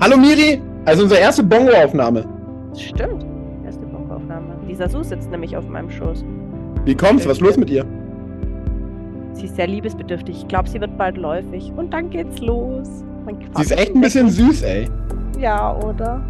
[0.00, 0.62] Hallo Miri!
[0.84, 2.24] Also unsere erste Bongo-Aufnahme.
[2.76, 3.26] Stimmt,
[3.64, 4.56] erste Bongo-Aufnahme.
[4.64, 6.24] Lisa Su sitzt nämlich auf meinem Schoß.
[6.84, 7.26] Wie kommt's?
[7.26, 7.84] Was ist los mit ihr?
[9.32, 10.36] Sie ist sehr liebesbedürftig.
[10.42, 11.72] Ich glaube, sie wird bald läufig.
[11.76, 13.04] Und dann geht's los.
[13.56, 14.88] Sie ist echt ein bisschen süß, ey.
[15.36, 16.24] Ja, oder?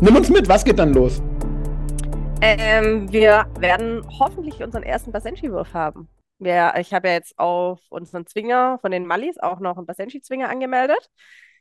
[0.00, 1.22] Nimm uns mit, was geht dann los?
[2.40, 6.08] Ähm, wir werden hoffentlich unseren ersten Basenji-Wurf haben.
[6.38, 10.48] Wir, ich habe ja jetzt auf unseren Zwinger von den Mallis auch noch einen Basenji-Zwinger
[10.48, 11.10] angemeldet.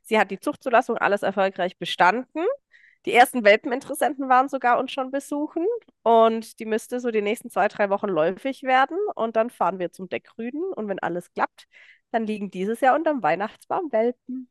[0.03, 2.45] Sie hat die Zuchtzulassung alles erfolgreich bestanden.
[3.05, 5.65] Die ersten Welpeninteressenten waren sogar uns schon besuchen
[6.03, 9.91] und die müsste so die nächsten zwei, drei Wochen läufig werden und dann fahren wir
[9.91, 11.65] zum Deckrüden und wenn alles klappt,
[12.11, 14.49] dann liegen dieses Jahr unterm Weihnachtsbaum Welpen.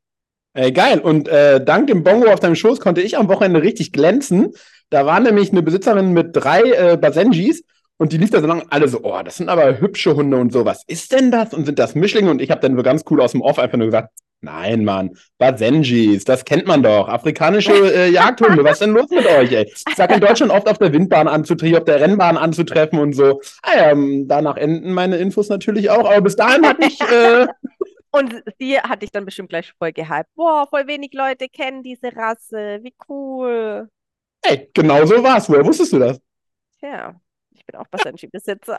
[0.53, 0.98] Ey, geil.
[0.98, 4.53] Und äh, dank dem Bongo auf deinem Schoß konnte ich am Wochenende richtig glänzen.
[4.89, 7.62] Da war nämlich eine Besitzerin mit drei äh, Basenjis
[7.98, 10.53] und die lief da so lang, alle so, oh, das sind aber hübsche Hunde und
[10.53, 10.64] so.
[10.64, 11.55] Was ist denn das?
[11.55, 12.31] Und sind das Mischlinge?
[12.33, 15.16] Und ich habe dann so ganz cool aus dem Off einfach nur gesagt, nein, Mann,
[15.38, 17.08] Basenjis, das kennt man doch.
[17.08, 19.70] Afrikanische äh, Jagdhunde, was ist denn los mit euch, ey?
[19.70, 23.41] Ich sag in Deutschland oft auf der Windbahn anzutreffen, auf der Rennbahn anzutreffen und so.
[23.62, 23.94] Ah ja,
[24.27, 27.00] danach enden meine Infos natürlich auch, aber bis dahin hatte ich...
[27.00, 27.46] Äh,
[28.11, 30.28] und sie hat dich dann bestimmt gleich voll gehypt.
[30.34, 32.80] Boah, voll wenig Leute kennen diese Rasse.
[32.83, 33.88] Wie cool.
[34.42, 35.48] Ey, genau so war's.
[35.48, 36.20] Woher wusstest du das?
[36.83, 37.30] Ja, ich
[37.71, 38.79] bin auch Basenji-Besitzer.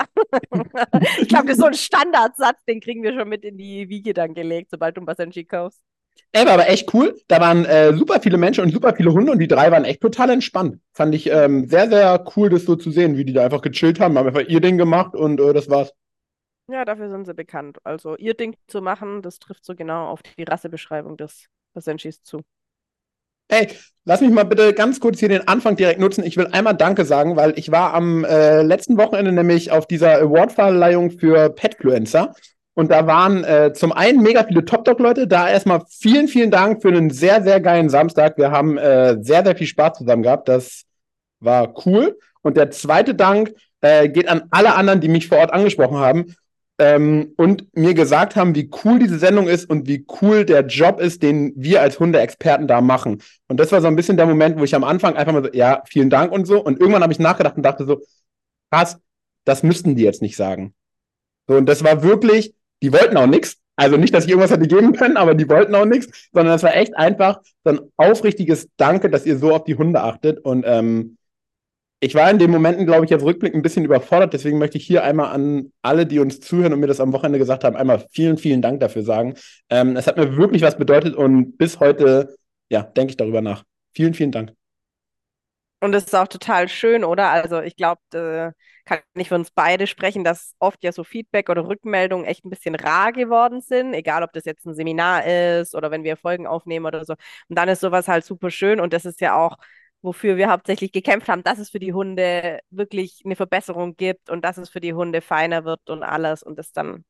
[1.19, 4.13] ich glaube, das ist so ein Standardsatz, den kriegen wir schon mit in die Wiege
[4.13, 5.81] dann gelegt, sobald du ein Basenji kaufst.
[6.33, 7.17] Ey, war aber echt cool.
[7.27, 10.01] Da waren äh, super viele Menschen und super viele Hunde und die drei waren echt
[10.01, 10.81] total entspannt.
[10.93, 13.99] Fand ich ähm, sehr, sehr cool, das so zu sehen, wie die da einfach gechillt
[13.99, 15.93] haben, haben einfach ihr Ding gemacht und äh, das war's.
[16.67, 17.79] Ja, dafür sind sie bekannt.
[17.83, 22.41] Also ihr Ding zu machen, das trifft so genau auf die Rassebeschreibung des Basenjis zu.
[23.51, 23.67] Ey,
[24.05, 26.23] lass mich mal bitte ganz kurz hier den Anfang direkt nutzen.
[26.23, 30.21] Ich will einmal Danke sagen, weil ich war am äh, letzten Wochenende nämlich auf dieser
[30.21, 32.33] Awardverleihung für Petfluencer.
[32.75, 35.27] Und da waren äh, zum einen mega viele Top-Dog-Leute.
[35.27, 38.37] Da erstmal vielen, vielen Dank für einen sehr, sehr geilen Samstag.
[38.37, 40.47] Wir haben äh, sehr, sehr viel Spaß zusammen gehabt.
[40.47, 40.83] Das
[41.41, 42.17] war cool.
[42.43, 46.35] Und der zweite Dank äh, geht an alle anderen, die mich vor Ort angesprochen haben
[46.81, 50.99] ähm, und mir gesagt haben, wie cool diese Sendung ist und wie cool der Job
[50.99, 53.21] ist, den wir als Hundeexperten da machen.
[53.47, 55.51] Und das war so ein bisschen der Moment, wo ich am Anfang einfach mal so,
[55.53, 56.59] ja, vielen Dank und so.
[56.59, 58.01] Und irgendwann habe ich nachgedacht und dachte so,
[58.71, 58.97] krass,
[59.45, 60.73] das müssten die jetzt nicht sagen.
[61.47, 63.57] So, und das war wirklich, die wollten auch nichts.
[63.75, 66.63] Also nicht, dass ich irgendwas hätte geben können, aber die wollten auch nichts, sondern es
[66.63, 70.39] war echt einfach so ein aufrichtiges Danke, dass ihr so auf die Hunde achtet.
[70.39, 71.17] Und ähm,
[72.03, 74.33] ich war in den Momenten, glaube ich, jetzt rückblickend ein bisschen überfordert.
[74.33, 77.37] Deswegen möchte ich hier einmal an alle, die uns zuhören und mir das am Wochenende
[77.37, 79.35] gesagt haben, einmal vielen, vielen Dank dafür sagen.
[79.69, 82.35] Ähm, es hat mir wirklich was bedeutet und bis heute,
[82.69, 83.63] ja, denke ich darüber nach.
[83.93, 84.53] Vielen, vielen Dank.
[85.79, 87.29] Und es ist auch total schön, oder?
[87.29, 88.51] Also ich glaube, äh,
[88.85, 92.49] kann ich für uns beide sprechen, dass oft ja so Feedback oder Rückmeldungen echt ein
[92.49, 96.47] bisschen rar geworden sind, egal ob das jetzt ein Seminar ist oder wenn wir Folgen
[96.47, 97.13] aufnehmen oder so.
[97.47, 99.57] Und dann ist sowas halt super schön und das ist ja auch
[100.01, 104.43] wofür wir hauptsächlich gekämpft haben, dass es für die Hunde wirklich eine Verbesserung gibt und
[104.43, 106.43] dass es für die Hunde feiner wird und alles.
[106.43, 107.05] Und das dann,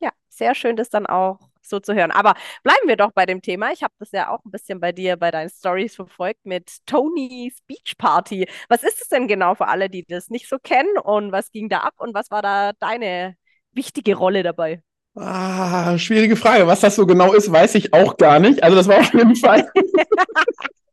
[0.00, 2.10] ja, sehr schön, das dann auch so zu hören.
[2.10, 3.72] Aber bleiben wir doch bei dem Thema.
[3.72, 7.60] Ich habe das ja auch ein bisschen bei dir bei deinen Stories verfolgt mit Tony's
[7.66, 8.46] Beach Party.
[8.68, 11.68] Was ist es denn genau für alle, die das nicht so kennen und was ging
[11.68, 13.36] da ab und was war da deine
[13.72, 14.82] wichtige Rolle dabei?
[15.16, 16.66] Ah, schwierige Frage.
[16.66, 18.62] Was das so genau ist, weiß ich auch gar nicht.
[18.62, 19.70] Also das war auf jeden Fall.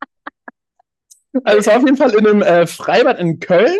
[1.44, 3.76] Also es war auf jeden Fall in einem äh, Freibad in Köln,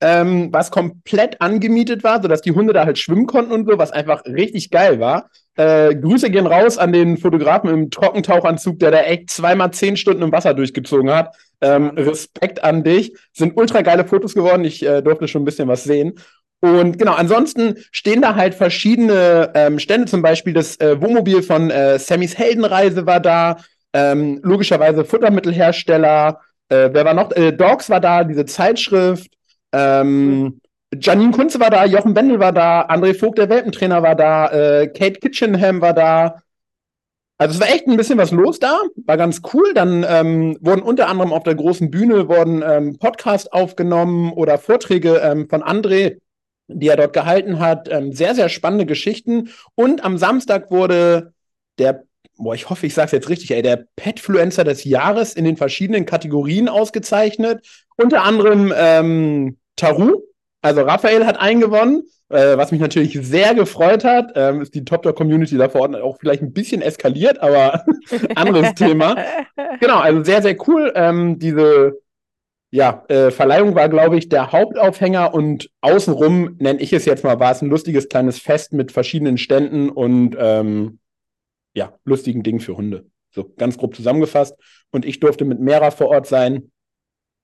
[0.00, 3.90] ähm, was komplett angemietet war, sodass die Hunde da halt schwimmen konnten und so, was
[3.90, 5.30] einfach richtig geil war.
[5.56, 10.22] Äh, Grüße gehen raus an den Fotografen im Trockentauchanzug, der da echt zweimal zehn Stunden
[10.22, 11.34] im Wasser durchgezogen hat.
[11.60, 13.12] Ähm, Respekt an dich.
[13.32, 14.64] Sind ultra geile Fotos geworden.
[14.64, 16.14] Ich äh, durfte schon ein bisschen was sehen.
[16.60, 21.70] Und genau, ansonsten stehen da halt verschiedene ähm, Stände, zum Beispiel das äh, Wohnmobil von
[21.70, 23.58] äh, Sammys Heldenreise war da,
[23.92, 27.32] ähm, logischerweise Futtermittelhersteller, äh, wer war noch?
[27.32, 29.30] Äh, Dogs war da, diese Zeitschrift.
[29.72, 30.60] Ähm,
[30.94, 34.88] Janine Kunze war da, Jochen Bendel war da, André Vogt, der Welpentrainer, war da, äh,
[34.88, 36.42] Kate Kitchenham war da.
[37.36, 39.72] Also es war echt ein bisschen was los da, war ganz cool.
[39.74, 45.18] Dann ähm, wurden unter anderem auf der großen Bühne wurden ähm, Podcasts aufgenommen oder Vorträge
[45.18, 46.18] ähm, von André,
[46.66, 47.88] die er dort gehalten hat.
[47.92, 49.50] Ähm, sehr, sehr spannende Geschichten.
[49.76, 51.32] Und am Samstag wurde
[51.78, 52.07] der
[52.38, 55.56] boah, ich hoffe, ich sage es jetzt richtig, ey, der Petfluencer des Jahres in den
[55.56, 57.66] verschiedenen Kategorien ausgezeichnet.
[57.96, 60.22] Unter anderem ähm, Taru,
[60.62, 64.32] also Raphael hat eingewonnen, äh, was mich natürlich sehr gefreut hat.
[64.36, 67.84] Ähm, ist die Top Dog Community da vor Ort auch vielleicht ein bisschen eskaliert, aber
[68.34, 69.16] anderes Thema.
[69.80, 70.92] Genau, also sehr, sehr cool.
[70.96, 71.98] Ähm, diese
[72.70, 77.38] ja, äh, Verleihung war, glaube ich, der Hauptaufhänger und außenrum, nenne ich es jetzt mal,
[77.38, 80.98] war es ein lustiges kleines Fest mit verschiedenen Ständen und ähm,
[81.78, 83.06] ja, lustigen Dingen für Hunde.
[83.30, 84.56] So ganz grob zusammengefasst.
[84.90, 86.70] Und ich durfte mit Mera vor Ort sein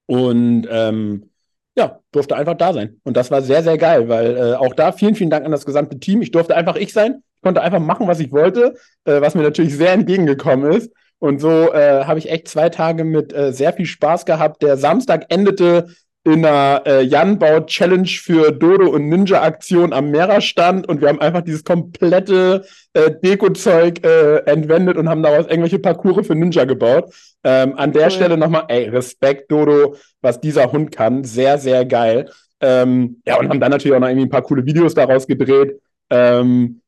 [0.06, 1.30] und ähm,
[1.76, 3.00] ja, durfte einfach da sein.
[3.04, 5.64] Und das war sehr, sehr geil, weil äh, auch da vielen, vielen Dank an das
[5.64, 6.20] gesamte Team.
[6.20, 9.76] Ich durfte einfach ich sein, konnte einfach machen, was ich wollte, äh, was mir natürlich
[9.76, 10.92] sehr entgegengekommen ist.
[11.18, 14.62] Und so äh, habe ich echt zwei Tage mit äh, sehr viel Spaß gehabt.
[14.62, 15.86] Der Samstag endete
[16.24, 21.64] in einer äh, Jan-Bau-Challenge für Dodo und Ninja-Aktion am Meererstand und wir haben einfach dieses
[21.64, 27.14] komplette äh, Deko-Zeug äh, entwendet und haben daraus irgendwelche Parcours für Ninja gebaut.
[27.44, 28.10] Ähm, an der cool.
[28.10, 31.24] Stelle nochmal, ey, Respekt, Dodo, was dieser Hund kann.
[31.24, 32.30] Sehr, sehr geil.
[32.60, 35.78] Ähm, ja, und haben dann natürlich auch noch irgendwie ein paar coole Videos daraus gedreht.
[36.08, 36.80] Ähm,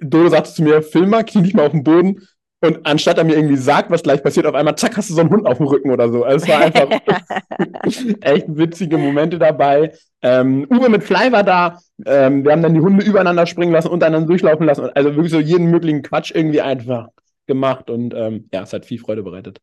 [0.00, 2.28] Dodo sagte zu mir, film mal, knie dich mal auf den Boden.
[2.64, 5.20] Und anstatt er mir irgendwie sagt, was gleich passiert, auf einmal, zack, hast du so
[5.20, 6.24] einen Hund auf dem Rücken oder so.
[6.24, 6.88] Also es war einfach
[8.22, 9.92] echt witzige Momente dabei.
[10.22, 11.78] Ähm, Uwe mit Fly war da.
[12.06, 14.88] Ähm, wir haben dann die Hunde übereinander springen lassen, untereinander durchlaufen lassen.
[14.94, 17.08] Also wirklich so jeden möglichen Quatsch irgendwie einfach
[17.46, 17.90] gemacht.
[17.90, 19.60] Und ähm, ja, es hat viel Freude bereitet.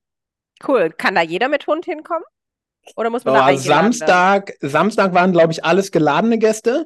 [0.67, 0.91] Cool.
[0.95, 2.23] Kann da jeder mit Hund hinkommen?
[2.95, 6.85] Oder muss man oh, da Samstag, Samstag waren, glaube ich, alles geladene Gäste.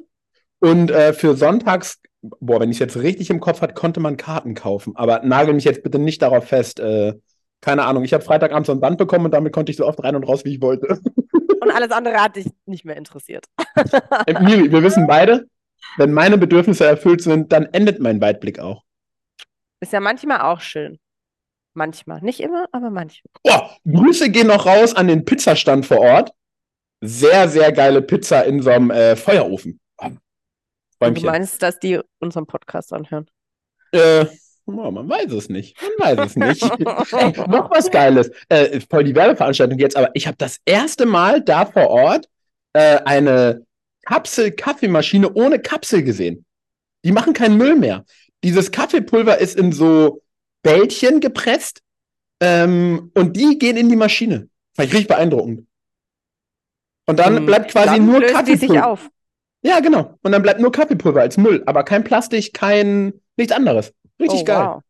[0.60, 2.00] Und äh, für sonntags
[2.40, 4.94] boah, wenn ich es jetzt richtig im Kopf hatte, konnte man Karten kaufen.
[4.96, 6.80] Aber nagel mich jetzt bitte nicht darauf fest.
[6.80, 7.14] Äh,
[7.60, 8.04] keine Ahnung.
[8.04, 10.24] Ich habe Freitagabend so ein Band bekommen und damit konnte ich so oft rein und
[10.24, 11.00] raus, wie ich wollte.
[11.58, 13.44] Und alles andere hat dich nicht mehr interessiert.
[14.26, 15.48] Äh, Miri, wir wissen beide,
[15.96, 18.84] wenn meine Bedürfnisse erfüllt sind, dann endet mein Weitblick auch.
[19.80, 20.98] Ist ja manchmal auch schön.
[21.74, 22.20] Manchmal.
[22.22, 23.30] Nicht immer, aber manchmal.
[23.42, 26.30] Oh, Grüße gehen noch raus an den Pizzastand vor Ort.
[27.00, 29.80] Sehr, sehr geile Pizza in so einem äh, Feuerofen.
[30.98, 31.24] Bäumchen.
[31.24, 33.26] Du meinst, dass die unseren Podcast anhören?
[33.92, 34.26] Äh,
[34.68, 35.76] Oh, man weiß es nicht.
[35.98, 36.62] Man weiß es nicht.
[37.12, 38.32] Ey, noch was Geiles.
[38.48, 42.28] Äh, voll die Werbeveranstaltung jetzt, aber ich habe das erste Mal da vor Ort
[42.72, 43.64] äh, eine
[44.06, 46.44] Kapsel-Kaffeemaschine ohne Kapsel gesehen.
[47.04, 48.04] Die machen keinen Müll mehr.
[48.42, 50.22] Dieses Kaffeepulver ist in so
[50.62, 51.80] Bällchen gepresst
[52.40, 54.48] ähm, und die gehen in die Maschine.
[54.74, 55.66] Fand ich richtig beeindruckend.
[57.06, 58.98] Und dann hm, bleibt quasi dann nur Kaffeepulver.
[59.66, 60.16] Ja, genau.
[60.22, 63.92] Und dann bleibt nur Kaffeepulver als Müll, aber kein Plastik, kein nichts anderes.
[64.20, 64.66] Richtig oh, geil.
[64.66, 64.82] Wow.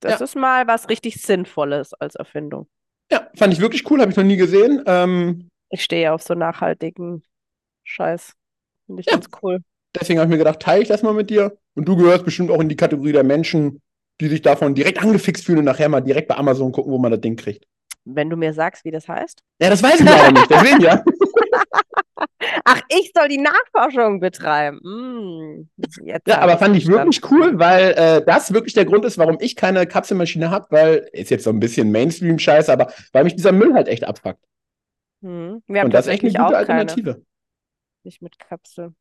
[0.00, 0.24] Das ja.
[0.24, 2.66] ist mal was richtig Sinnvolles als Erfindung.
[3.12, 4.82] Ja, fand ich wirklich cool, habe ich noch nie gesehen.
[4.86, 7.22] Ähm, ich stehe auf so nachhaltigen
[7.84, 8.32] Scheiß.
[8.86, 9.12] Finde ich ja.
[9.12, 9.60] ganz cool.
[9.94, 11.56] Deswegen habe ich mir gedacht, teile ich das mal mit dir.
[11.74, 13.80] Und du gehörst bestimmt auch in die Kategorie der Menschen,
[14.20, 17.12] die sich davon direkt angefixt fühlen und nachher mal direkt bei Amazon gucken, wo man
[17.12, 17.64] das Ding kriegt.
[18.04, 19.42] Wenn du mir sagst, wie das heißt?
[19.62, 20.50] Ja, das weiß ich leider nicht.
[20.50, 21.04] Deswegen ja.
[22.70, 24.78] Ach, ich soll die Nachforschung betreiben.
[24.82, 25.70] Hm,
[26.02, 29.56] ja, aber fand ich wirklich cool, weil äh, das wirklich der Grund ist, warum ich
[29.56, 33.72] keine Kapselmaschine habe, weil ist jetzt so ein bisschen Mainstream-Scheiße, aber weil mich dieser Müll
[33.72, 34.44] halt echt abfuckt.
[35.22, 35.62] Hm.
[35.66, 37.12] Wir haben Und das ist echt eine gute Alternative.
[37.14, 37.24] Keine.
[38.04, 38.94] Nicht mit Kapsel.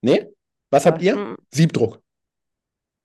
[0.00, 0.26] Nee?
[0.70, 0.90] Was ja.
[0.90, 1.16] habt ihr?
[1.16, 1.36] Hm.
[1.50, 2.00] Siebdruck.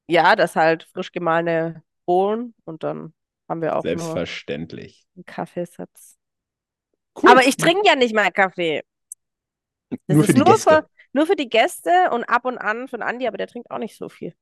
[0.07, 3.13] Ja, das halt frisch gemahlene Bohnen und dann
[3.49, 5.05] haben wir auch Selbstverständlich.
[5.17, 6.17] einen Kaffeesatz.
[7.21, 7.29] Cool.
[7.29, 8.83] Aber ich trinke ja nicht mal Kaffee.
[9.89, 13.27] Das nur ist nur für, nur für die Gäste und ab und an von Andi,
[13.27, 14.33] aber der trinkt auch nicht so viel.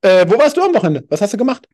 [0.00, 1.04] Äh, wo warst du am Wochenende?
[1.08, 1.68] Was hast du gemacht?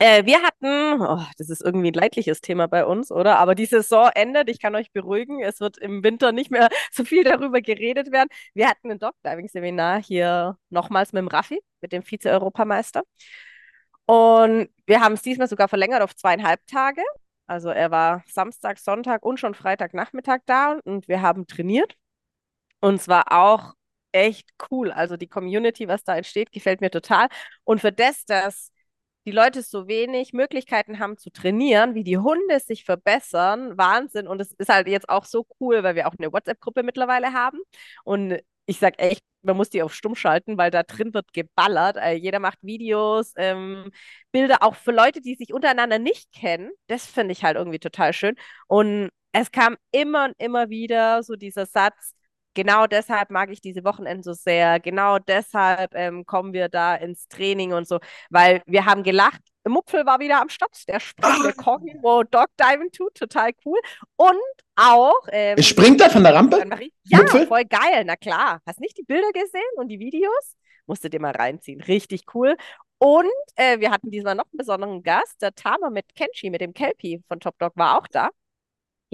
[0.00, 3.38] Äh, wir hatten, oh, das ist irgendwie ein leidliches Thema bei uns, oder?
[3.38, 7.04] Aber die Saison endet, ich kann euch beruhigen, es wird im Winter nicht mehr so
[7.04, 8.28] viel darüber geredet werden.
[8.54, 13.02] Wir hatten ein Dogdiving-Seminar hier nochmals mit dem Raffi, mit dem Vize-Europameister.
[14.06, 17.02] Und wir haben es diesmal sogar verlängert auf zweieinhalb Tage.
[17.46, 21.96] Also er war Samstag, Sonntag und schon Freitagnachmittag da und wir haben trainiert.
[22.84, 23.72] Und zwar auch
[24.12, 24.92] echt cool.
[24.92, 27.28] Also die Community, was da entsteht, gefällt mir total.
[27.64, 28.72] Und für das, dass
[29.24, 34.28] die Leute so wenig Möglichkeiten haben zu trainieren, wie die Hunde sich verbessern, Wahnsinn.
[34.28, 37.58] Und es ist halt jetzt auch so cool, weil wir auch eine WhatsApp-Gruppe mittlerweile haben.
[38.04, 41.96] Und ich sag echt, man muss die auf stumm schalten, weil da drin wird geballert.
[41.96, 43.92] Äh, jeder macht Videos, ähm,
[44.30, 46.70] Bilder, auch für Leute, die sich untereinander nicht kennen.
[46.88, 48.34] Das finde ich halt irgendwie total schön.
[48.66, 52.14] Und es kam immer und immer wieder so dieser Satz,
[52.54, 57.28] genau deshalb mag ich diese Wochenenden so sehr, genau deshalb ähm, kommen wir da ins
[57.28, 57.98] Training und so,
[58.30, 59.40] weil wir haben gelacht.
[59.66, 63.78] Mupfel war wieder am Start, der springende Corgi, wo Dogdiving tut, total cool.
[64.16, 64.36] Und
[64.76, 65.26] auch.
[65.32, 66.62] Ähm, Springt er von der Rampe?
[67.04, 67.46] Ja, Mupfel?
[67.46, 68.60] voll geil, na klar.
[68.66, 70.56] Hast nicht die Bilder gesehen und die Videos?
[70.86, 71.80] Musst du dir mal reinziehen.
[71.80, 72.56] Richtig cool.
[72.98, 75.40] Und äh, wir hatten diesmal noch einen besonderen Gast.
[75.40, 78.28] Der Tama mit Kenshi, mit dem Kelpie von Top Dog, war auch da.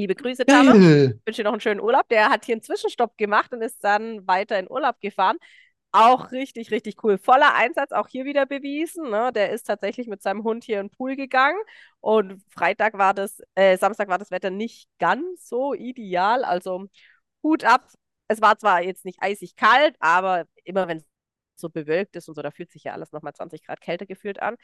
[0.00, 0.74] Liebe Grüße, Tama.
[0.74, 2.08] Ich wünsche dir noch einen schönen Urlaub.
[2.08, 5.36] Der hat hier einen Zwischenstopp gemacht und ist dann weiter in Urlaub gefahren.
[5.92, 7.18] Auch richtig, richtig cool.
[7.18, 9.10] Voller Einsatz, auch hier wieder bewiesen.
[9.10, 9.30] Ne?
[9.34, 11.58] Der ist tatsächlich mit seinem Hund hier in den Pool gegangen.
[12.00, 16.44] Und Freitag war das, äh, Samstag war das Wetter nicht ganz so ideal.
[16.44, 16.86] Also
[17.42, 17.86] Hut ab.
[18.28, 21.04] Es war zwar jetzt nicht eisig kalt, aber immer wenn es
[21.56, 24.40] so bewölkt ist und so, da fühlt sich ja alles nochmal 20 Grad kälter gefühlt
[24.40, 24.56] an.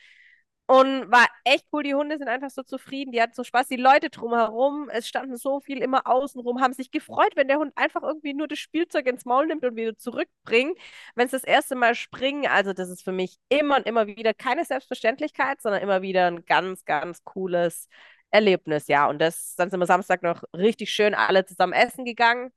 [0.69, 1.85] Und war echt cool.
[1.85, 3.13] Die Hunde sind einfach so zufrieden.
[3.13, 3.69] Die hatten so Spaß.
[3.69, 7.59] Die Leute drumherum, es standen so viel immer außen rum, haben sich gefreut, wenn der
[7.59, 10.77] Hund einfach irgendwie nur das Spielzeug ins Maul nimmt und wieder zurückbringt.
[11.15, 14.35] Wenn es das erste Mal springen, also das ist für mich immer und immer wieder
[14.35, 17.89] keine Selbstverständlichkeit, sondern immer wieder ein ganz, ganz cooles
[18.31, 18.89] Erlebnis.
[18.89, 22.53] Ja, und das, dann sind wir Samstag noch richtig schön alle zusammen essen gegangen.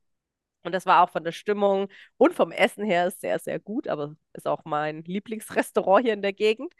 [0.62, 1.88] Und das war auch von der Stimmung
[2.18, 6.34] und vom Essen her sehr, sehr gut, aber ist auch mein Lieblingsrestaurant hier in der
[6.34, 6.74] Gegend.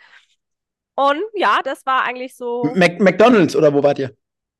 [1.00, 2.62] Und ja, das war eigentlich so.
[2.74, 4.14] Mac McDonalds oder wo wart ihr?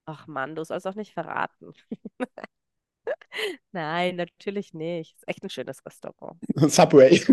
[0.07, 1.75] Ach Mann, du sollst auch nicht verraten.
[3.73, 5.17] Nein, natürlich nicht.
[5.17, 6.41] Ist echt ein schönes Restaurant.
[6.57, 7.21] Subway.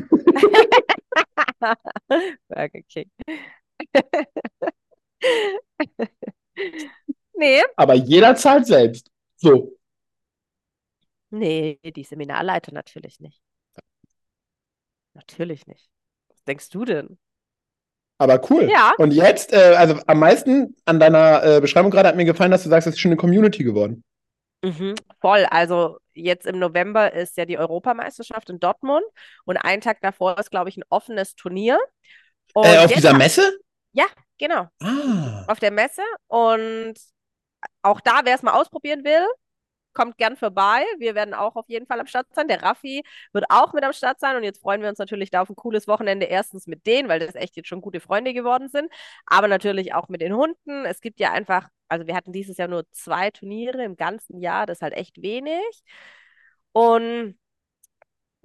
[2.50, 3.10] Burger King.
[7.34, 7.62] nee.
[7.78, 9.10] Aber jeder zahlt selbst.
[9.38, 9.80] So.
[11.30, 13.42] Nee, die Seminarleiter natürlich nicht.
[15.14, 15.90] Natürlich nicht.
[16.28, 17.18] Was denkst du denn?
[18.18, 18.70] Aber cool.
[18.70, 18.94] Ja.
[18.98, 22.64] Und jetzt, äh, also am meisten an deiner äh, Beschreibung gerade hat mir gefallen, dass
[22.64, 24.04] du sagst, es ist schon eine Community geworden.
[24.64, 25.46] Mhm, voll.
[25.52, 29.06] Also jetzt im November ist ja die Europameisterschaft in Dortmund
[29.46, 31.80] und einen Tag davor ist, glaube ich, ein offenes Turnier.
[32.56, 33.60] Äh, auf dieser Messe?
[33.92, 34.06] Ja,
[34.40, 34.68] genau.
[34.82, 35.46] Ah.
[35.48, 36.02] Auf der Messe.
[36.28, 36.96] Und
[37.84, 39.26] auch da, wer es mal ausprobieren will,
[39.98, 40.84] kommt gern vorbei.
[41.00, 42.48] Wir werden auch auf jeden Fall am Start sein.
[42.48, 44.36] Der Raffi wird auch mit am Start sein.
[44.36, 46.28] Und jetzt freuen wir uns natürlich da auf ein cooles Wochenende.
[46.28, 48.92] Erstens mit denen, weil das echt jetzt schon gute Freunde geworden sind.
[49.26, 50.86] Aber natürlich auch mit den Hunden.
[50.86, 54.68] Es gibt ja einfach, also wir hatten dieses Jahr nur zwei Turniere im ganzen Jahr.
[54.68, 55.64] Das ist halt echt wenig.
[56.74, 57.36] Und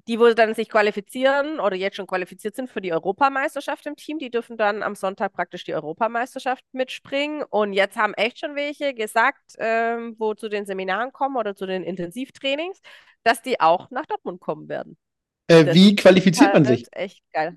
[0.09, 4.19] die, wo dann sich qualifizieren oder jetzt schon qualifiziert sind für die Europameisterschaft im Team,
[4.19, 7.45] die dürfen dann am Sonntag praktisch die Europameisterschaft mitspringen.
[7.45, 11.67] Und jetzt haben echt schon welche gesagt, ähm, wo zu den Seminaren kommen oder zu
[11.67, 12.81] den Intensivtrainings,
[13.23, 14.99] dass die auch nach Dortmund kommen werden.
[15.47, 16.87] Äh, wie qualifiziert man sich?
[16.91, 17.57] Echt geil.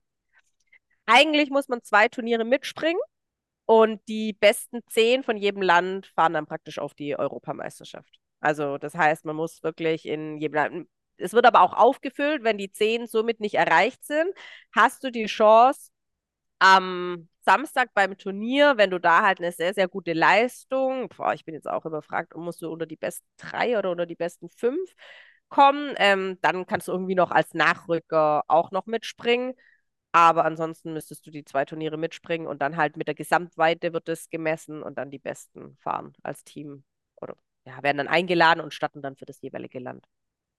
[1.08, 3.02] Eigentlich muss man zwei Turniere mitspringen
[3.66, 8.20] und die besten zehn von jedem Land fahren dann praktisch auf die Europameisterschaft.
[8.40, 12.57] Also das heißt, man muss wirklich in jedem Land, es wird aber auch aufgefüllt, wenn
[12.57, 14.34] die zehn somit nicht erreicht sind,
[14.74, 15.91] hast du die Chance,
[16.60, 21.45] am Samstag beim Turnier, wenn du da halt eine sehr, sehr gute Leistung, boah, ich
[21.45, 24.95] bin jetzt auch überfragt, musst du unter die besten drei oder unter die besten fünf
[25.50, 29.53] kommen, ähm, dann kannst du irgendwie noch als Nachrücker auch noch mitspringen.
[30.12, 34.07] Aber ansonsten müsstest du die zwei Turniere mitspringen und dann halt mit der Gesamtweite wird
[34.10, 36.86] es gemessen und dann die Besten fahren als Team
[37.17, 40.05] oder ja, werden dann eingeladen und starten dann für das jeweilige Land.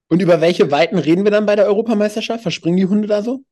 [0.09, 2.41] Und über welche Weiten reden wir dann bei der Europameisterschaft?
[2.41, 3.43] Verspringen die Hunde da so?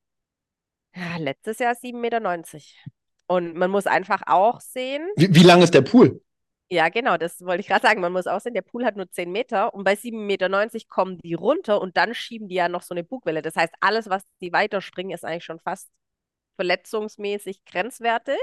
[0.96, 2.62] Ja, letztes Jahr 7,90 Meter.
[3.28, 5.08] Und man muss einfach auch sehen.
[5.18, 6.22] Wie, wie lang ist der Pool?
[6.70, 8.02] Ja, genau, das wollte ich gerade sagen.
[8.02, 11.20] Man muss auch sehen, der Pool hat nur 10 Meter und bei 7,90 Meter kommen
[11.20, 13.42] die runter und dann schieben die ja noch so eine Bugwelle.
[13.42, 15.90] Das heißt, alles, was die weiterspringen, ist eigentlich schon fast
[16.56, 18.36] verletzungsmäßig grenzwertig.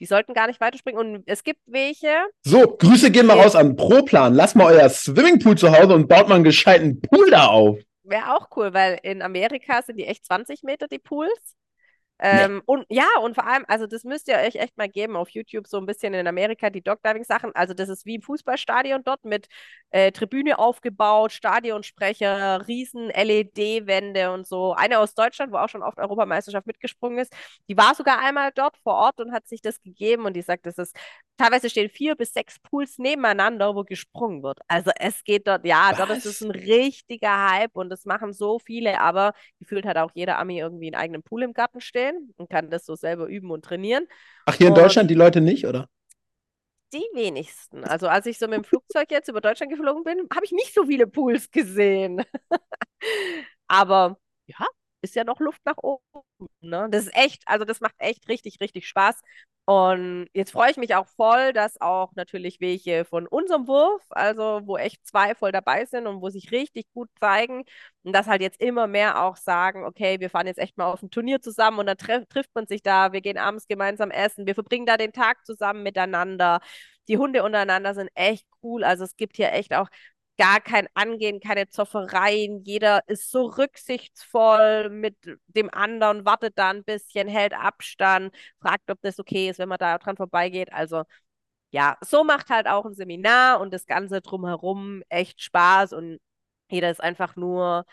[0.00, 1.00] Die sollten gar nicht weiterspringen.
[1.16, 2.14] Und es gibt welche.
[2.42, 4.34] So, Grüße gehen mal raus an ProPlan.
[4.34, 7.78] Lass mal euer Swimmingpool zu Hause und baut mal einen gescheiten Pool da auf.
[8.02, 11.54] Wäre auch cool, weil in Amerika sind die echt 20 Meter, die Pools.
[12.20, 12.62] Ähm, nee.
[12.66, 15.66] Und ja, und vor allem, also das müsst ihr euch echt mal geben auf YouTube,
[15.66, 17.52] so ein bisschen in Amerika, die Dogdiving-Sachen.
[17.54, 19.48] Also, das ist wie im Fußballstadion dort mit
[19.90, 24.74] äh, Tribüne aufgebaut, Stadionsprecher, riesen LED-Wände und so.
[24.74, 27.34] Eine aus Deutschland, wo auch schon oft Europameisterschaft mitgesprungen ist,
[27.68, 30.66] die war sogar einmal dort vor Ort und hat sich das gegeben und die sagt,
[30.66, 30.96] das ist
[31.36, 34.58] teilweise stehen vier bis sechs Pools nebeneinander, wo gesprungen wird.
[34.68, 35.98] Also es geht dort, ja, Was?
[35.98, 40.10] dort ist es ein richtiger Hype und das machen so viele, aber gefühlt hat auch
[40.14, 43.50] jeder Ami irgendwie einen eigenen Pool im Garten stehen und kann das so selber üben
[43.50, 44.06] und trainieren.
[44.46, 45.88] Ach, hier und in Deutschland die Leute nicht, oder?
[46.92, 47.82] Die wenigsten.
[47.84, 50.72] Also als ich so mit dem Flugzeug jetzt über Deutschland geflogen bin, habe ich nicht
[50.72, 52.22] so viele Pools gesehen.
[53.66, 54.64] aber ja,
[55.02, 56.02] ist ja noch Luft nach oben.
[56.60, 56.88] Ne?
[56.90, 59.20] Das ist echt, also das macht echt richtig, richtig Spaß.
[59.66, 64.60] Und jetzt freue ich mich auch voll, dass auch natürlich welche von unserem Wurf, also
[64.64, 67.64] wo echt zwei voll dabei sind und wo sich richtig gut zeigen
[68.02, 71.02] und dass halt jetzt immer mehr auch sagen, okay, wir fahren jetzt echt mal auf
[71.02, 74.46] ein Turnier zusammen und dann treff, trifft man sich da, wir gehen abends gemeinsam essen,
[74.46, 76.60] wir verbringen da den Tag zusammen miteinander.
[77.08, 78.84] Die Hunde untereinander sind echt cool.
[78.84, 79.88] Also es gibt hier echt auch
[80.38, 82.62] gar kein Angehen, keine Zoffereien.
[82.64, 85.16] Jeder ist so rücksichtsvoll mit
[85.48, 89.78] dem anderen, wartet da ein bisschen, hält Abstand, fragt, ob das okay ist, wenn man
[89.78, 90.72] da dran vorbeigeht.
[90.72, 91.04] Also
[91.70, 96.20] ja, so macht halt auch ein Seminar und das Ganze drumherum echt Spaß und
[96.70, 97.84] jeder ist einfach nur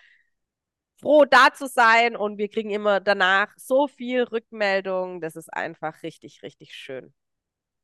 [1.02, 5.20] froh, da zu sein und wir kriegen immer danach so viel Rückmeldung.
[5.22, 7.14] Das ist einfach richtig, richtig schön.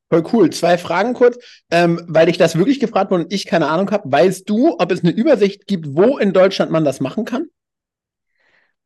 [0.10, 0.50] Voll cool.
[0.52, 1.38] Zwei Fragen kurz,
[1.70, 4.10] ähm, weil ich das wirklich gefragt wurde und ich keine Ahnung habe.
[4.10, 7.50] Weißt du, ob es eine Übersicht gibt, wo in Deutschland man das machen kann?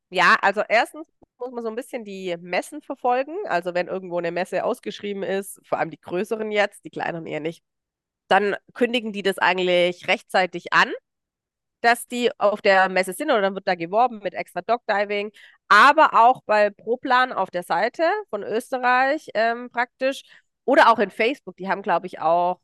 [0.10, 3.34] Ja, also erstens muss man so ein bisschen die Messen verfolgen.
[3.48, 7.40] Also wenn irgendwo eine Messe ausgeschrieben ist, vor allem die größeren jetzt, die kleineren eher
[7.40, 7.64] nicht,
[8.28, 10.92] dann kündigen die das eigentlich rechtzeitig an,
[11.82, 15.32] dass die auf der Messe sind oder dann wird da geworben mit extra Dogdiving.
[15.68, 20.24] Aber auch bei Proplan auf der Seite von Österreich ähm, praktisch
[20.66, 22.60] oder auch in Facebook, die haben, glaube ich, auch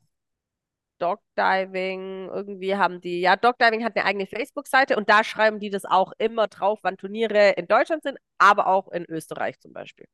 [0.98, 5.84] Dogdiving, irgendwie haben die, ja, Dogdiving hat eine eigene Facebook-Seite und da schreiben die das
[5.84, 10.06] auch immer drauf, wann Turniere in Deutschland sind, aber auch in Österreich zum Beispiel.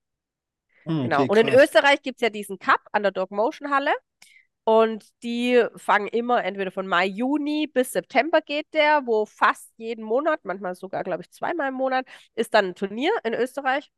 [0.87, 1.19] Hm, Genau.
[1.19, 1.49] okay, Und in.
[1.49, 3.93] Österreich gibt es ja diesen Cup an der Dog Motion Halle.
[4.65, 10.05] Und die fangen immer entweder von Mai, Juni bis September geht der, wo fast jeden
[10.05, 13.91] Monat, manchmal sogar, glaube ich, zweimal im Monat, ist dann ein Turnier in Österreich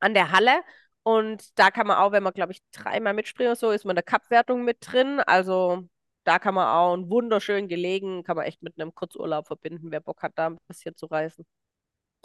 [0.00, 0.60] an der Halle.
[1.02, 3.92] Und da kann man auch, wenn man, glaube ich, dreimal mitspringt oder so, ist man
[3.92, 5.20] in der Cup-Wertung mit drin.
[5.20, 5.84] Also
[6.24, 10.00] da kann man auch einen wunderschön gelegen, kann man echt mit einem Kurzurlaub verbinden, wer
[10.00, 11.46] Bock hat, da ein bisschen zu reisen.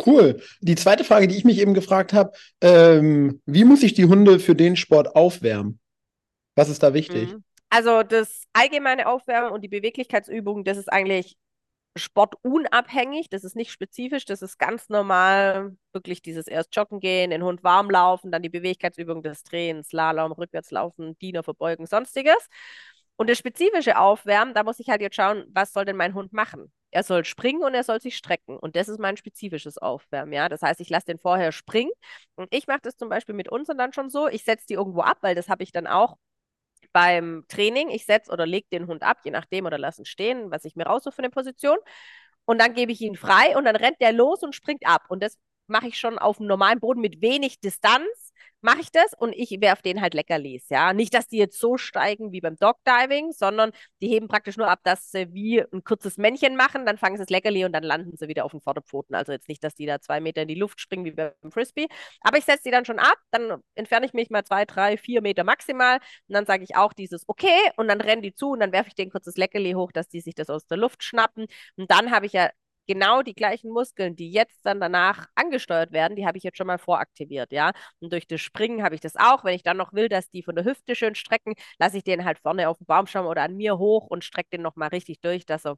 [0.06, 0.42] Cool.
[0.60, 4.40] Die zweite Frage, die ich mich eben gefragt habe, ähm, wie muss ich die Hunde
[4.40, 5.80] für den Sport aufwärmen?
[6.56, 7.32] Was ist da wichtig?
[7.32, 7.44] Mhm.
[7.70, 11.38] Also das allgemeine Aufwärmen und die Beweglichkeitsübungen, das ist eigentlich
[11.96, 17.44] sportunabhängig, das ist nicht spezifisch, das ist ganz normal, wirklich dieses erst joggen gehen, den
[17.44, 22.48] Hund warm laufen, dann die Beweglichkeitsübung des Drehens, Slalom, Rückwärtslaufen, Diener verbeugen, sonstiges.
[23.16, 26.34] Und das spezifische Aufwärmen, da muss ich halt jetzt schauen, was soll denn mein Hund
[26.34, 26.72] machen?
[26.92, 28.58] Er soll springen und er soll sich strecken.
[28.58, 30.50] Und das ist mein spezifisches Aufwärmen, ja.
[30.50, 31.92] Das heißt, ich lasse den vorher springen.
[32.36, 34.28] Und ich mache das zum Beispiel mit uns und dann schon so.
[34.28, 36.18] Ich setze die irgendwo ab, weil das habe ich dann auch
[36.94, 37.90] beim Training.
[37.90, 40.76] Ich setze oder lege den Hund ab, je nachdem, oder lasse ihn stehen, was ich
[40.76, 41.78] mir raussuche für eine Position.
[42.46, 45.04] Und dann gebe ich ihn frei und dann rennt der los und springt ab.
[45.10, 48.34] Und das mache ich schon auf dem normalen Boden mit wenig Distanz.
[48.62, 50.94] Mache ich das und ich werfe den halt Leckerlis, ja.
[50.94, 54.80] Nicht, dass die jetzt so steigen wie beim Dogdiving, sondern die heben praktisch nur ab,
[54.84, 58.16] dass sie wie ein kurzes Männchen machen, dann fangen sie das Leckerli und dann landen
[58.16, 59.16] sie wieder auf den Vorderpfoten.
[59.16, 61.88] Also jetzt nicht, dass die da zwei Meter in die Luft springen wie beim Frisbee.
[62.22, 65.22] Aber ich setze die dann schon ab, dann entferne ich mich mal zwei, drei, vier
[65.22, 68.62] Meter maximal und dann sage ich auch dieses Okay und dann rennen die zu und
[68.62, 71.04] dann werfe ich denen kurz das Leckerli hoch, dass die sich das aus der Luft
[71.04, 71.48] schnappen.
[71.76, 72.50] Und dann habe ich ja
[72.88, 76.68] genau die gleichen Muskeln, die jetzt dann danach angesteuert werden, die habe ich jetzt schon
[76.68, 77.72] mal voraktiviert, ja.
[78.00, 79.44] Und durch das Springen habe ich das auch.
[79.44, 82.26] Wenn ich dann noch will, dass die von der Hüfte schön strecken, lasse ich den
[82.26, 85.46] halt vorne auf dem Baumstamm oder an mir hoch und strecke den nochmal richtig durch,
[85.46, 85.78] dass er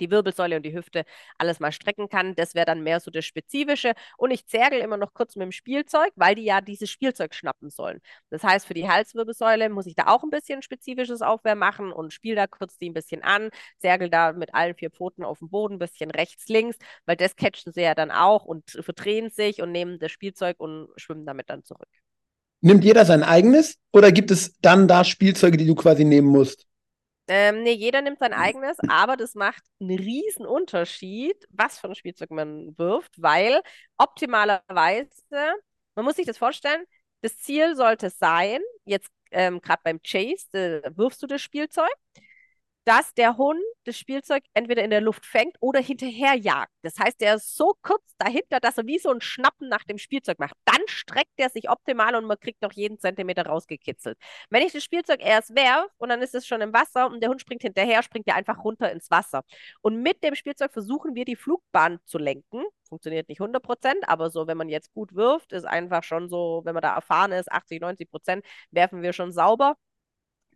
[0.00, 1.04] die Wirbelsäule und die Hüfte
[1.38, 2.34] alles mal strecken kann.
[2.34, 3.92] Das wäre dann mehr so das Spezifische.
[4.16, 7.70] Und ich zergel immer noch kurz mit dem Spielzeug, weil die ja dieses Spielzeug schnappen
[7.70, 8.00] sollen.
[8.30, 12.12] Das heißt, für die Halswirbelsäule muss ich da auch ein bisschen spezifisches Aufwärmen machen und
[12.12, 15.50] spiele da kurz die ein bisschen an, zergel da mit allen vier Pfoten auf dem
[15.50, 16.76] Boden, ein bisschen rechts, links,
[17.06, 20.88] weil das catchen sie ja dann auch und verdrehen sich und nehmen das Spielzeug und
[20.96, 21.88] schwimmen damit dann zurück.
[22.60, 26.66] Nimmt jeder sein eigenes oder gibt es dann da Spielzeuge, die du quasi nehmen musst?
[27.28, 31.94] Ähm, nee, jeder nimmt sein eigenes, aber das macht einen riesen Unterschied, was für ein
[31.94, 33.60] Spielzeug man wirft, weil
[33.96, 35.08] optimalerweise,
[35.94, 36.84] man muss sich das vorstellen,
[37.22, 41.88] das Ziel sollte sein, jetzt ähm, gerade beim Chase, äh, wirfst du das Spielzeug,
[42.84, 46.72] dass der Hund das Spielzeug entweder in der Luft fängt oder hinterher jagt.
[46.82, 49.98] Das heißt, der ist so kurz dahinter, dass er wie so ein Schnappen nach dem
[49.98, 50.54] Spielzeug macht.
[50.64, 54.18] Dann streckt er sich optimal und man kriegt noch jeden Zentimeter rausgekitzelt.
[54.50, 57.30] Wenn ich das Spielzeug erst werfe und dann ist es schon im Wasser und der
[57.30, 59.42] Hund springt hinterher, springt er einfach runter ins Wasser.
[59.80, 62.64] Und mit dem Spielzeug versuchen wir die Flugbahn zu lenken.
[62.88, 66.62] Funktioniert nicht 100 Prozent, aber so, wenn man jetzt gut wirft, ist einfach schon so,
[66.64, 69.76] wenn man da erfahren ist, 80, 90 Prozent werfen wir schon sauber,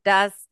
[0.04, 0.48] dass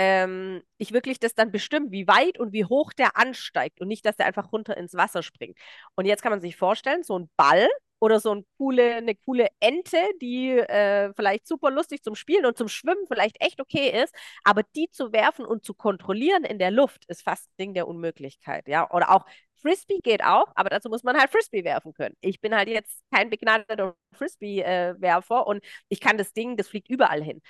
[0.00, 4.06] ähm, ich wirklich das dann bestimme, wie weit und wie hoch der ansteigt und nicht,
[4.06, 5.58] dass der einfach runter ins Wasser springt.
[5.94, 9.48] Und jetzt kann man sich vorstellen, so ein Ball oder so ein coole, eine coole
[9.60, 14.14] Ente, die äh, vielleicht super lustig zum Spielen und zum Schwimmen vielleicht echt okay ist,
[14.42, 17.86] aber die zu werfen und zu kontrollieren in der Luft ist fast ein Ding der
[17.86, 18.90] Unmöglichkeit, ja.
[18.90, 22.16] Oder auch Frisbee geht auch, aber dazu muss man halt Frisbee werfen können.
[22.22, 27.22] Ich bin halt jetzt kein begnadeter Frisbee-Werfer und ich kann das Ding, das fliegt überall
[27.22, 27.42] hin.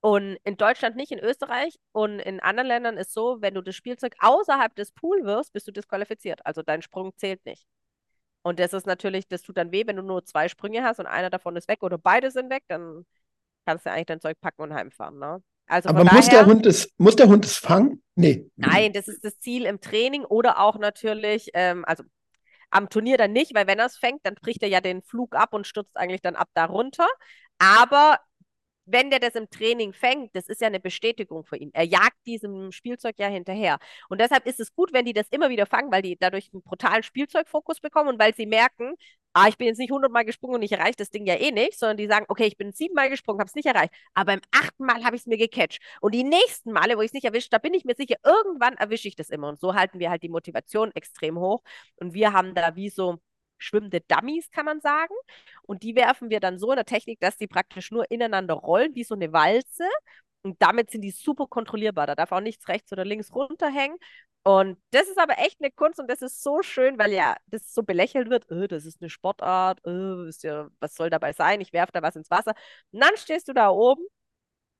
[0.00, 3.74] Und in Deutschland nicht, in Österreich und in anderen Ländern ist so, wenn du das
[3.74, 6.46] Spielzeug außerhalb des Pools wirfst, bist du disqualifiziert.
[6.46, 7.66] Also dein Sprung zählt nicht.
[8.42, 11.06] Und das ist natürlich, das tut dann weh, wenn du nur zwei Sprünge hast und
[11.06, 13.04] einer davon ist weg oder beide sind weg, dann
[13.66, 15.18] kannst du eigentlich dein Zeug packen und heimfahren.
[15.18, 15.42] Ne?
[15.66, 18.02] Also Aber muss der Hund es, muss der Hund es fangen?
[18.14, 18.50] Nee.
[18.56, 22.04] nein, das ist das Ziel im Training oder auch natürlich, ähm, also
[22.70, 25.34] am Turnier dann nicht, weil wenn er es fängt, dann bricht er ja den Flug
[25.34, 27.06] ab und stürzt eigentlich dann ab da runter.
[27.58, 28.18] Aber
[28.90, 31.70] wenn der das im Training fängt, das ist ja eine Bestätigung für ihn.
[31.74, 33.78] Er jagt diesem Spielzeug ja hinterher.
[34.08, 36.62] Und deshalb ist es gut, wenn die das immer wieder fangen, weil die dadurch einen
[36.62, 38.94] brutalen Spielzeugfokus bekommen und weil sie merken,
[39.34, 41.78] ah, ich bin jetzt nicht hundertmal gesprungen und ich erreiche das Ding ja eh nicht,
[41.78, 44.84] sondern die sagen, okay, ich bin siebenmal gesprungen, habe es nicht erreicht, aber beim achten
[44.84, 45.80] Mal habe ich es mir gecatcht.
[46.00, 48.74] Und die nächsten Male, wo ich es nicht erwischt, da bin ich mir sicher, irgendwann
[48.74, 49.48] erwische ich das immer.
[49.48, 51.62] Und so halten wir halt die Motivation extrem hoch.
[51.96, 53.18] Und wir haben da wie so
[53.58, 55.14] schwimmende Dummies, kann man sagen.
[55.62, 58.94] Und die werfen wir dann so in der Technik, dass die praktisch nur ineinander rollen,
[58.94, 59.84] wie so eine Walze.
[60.42, 62.06] Und damit sind die super kontrollierbar.
[62.06, 63.98] Da darf auch nichts rechts oder links runterhängen.
[64.44, 67.74] Und das ist aber echt eine Kunst und das ist so schön, weil ja das
[67.74, 68.46] so belächelt wird.
[68.50, 69.80] Oh, das ist eine Sportart.
[69.84, 71.60] Oh, ja, was soll dabei sein?
[71.60, 72.54] Ich werfe da was ins Wasser.
[72.92, 74.02] Und dann stehst du da oben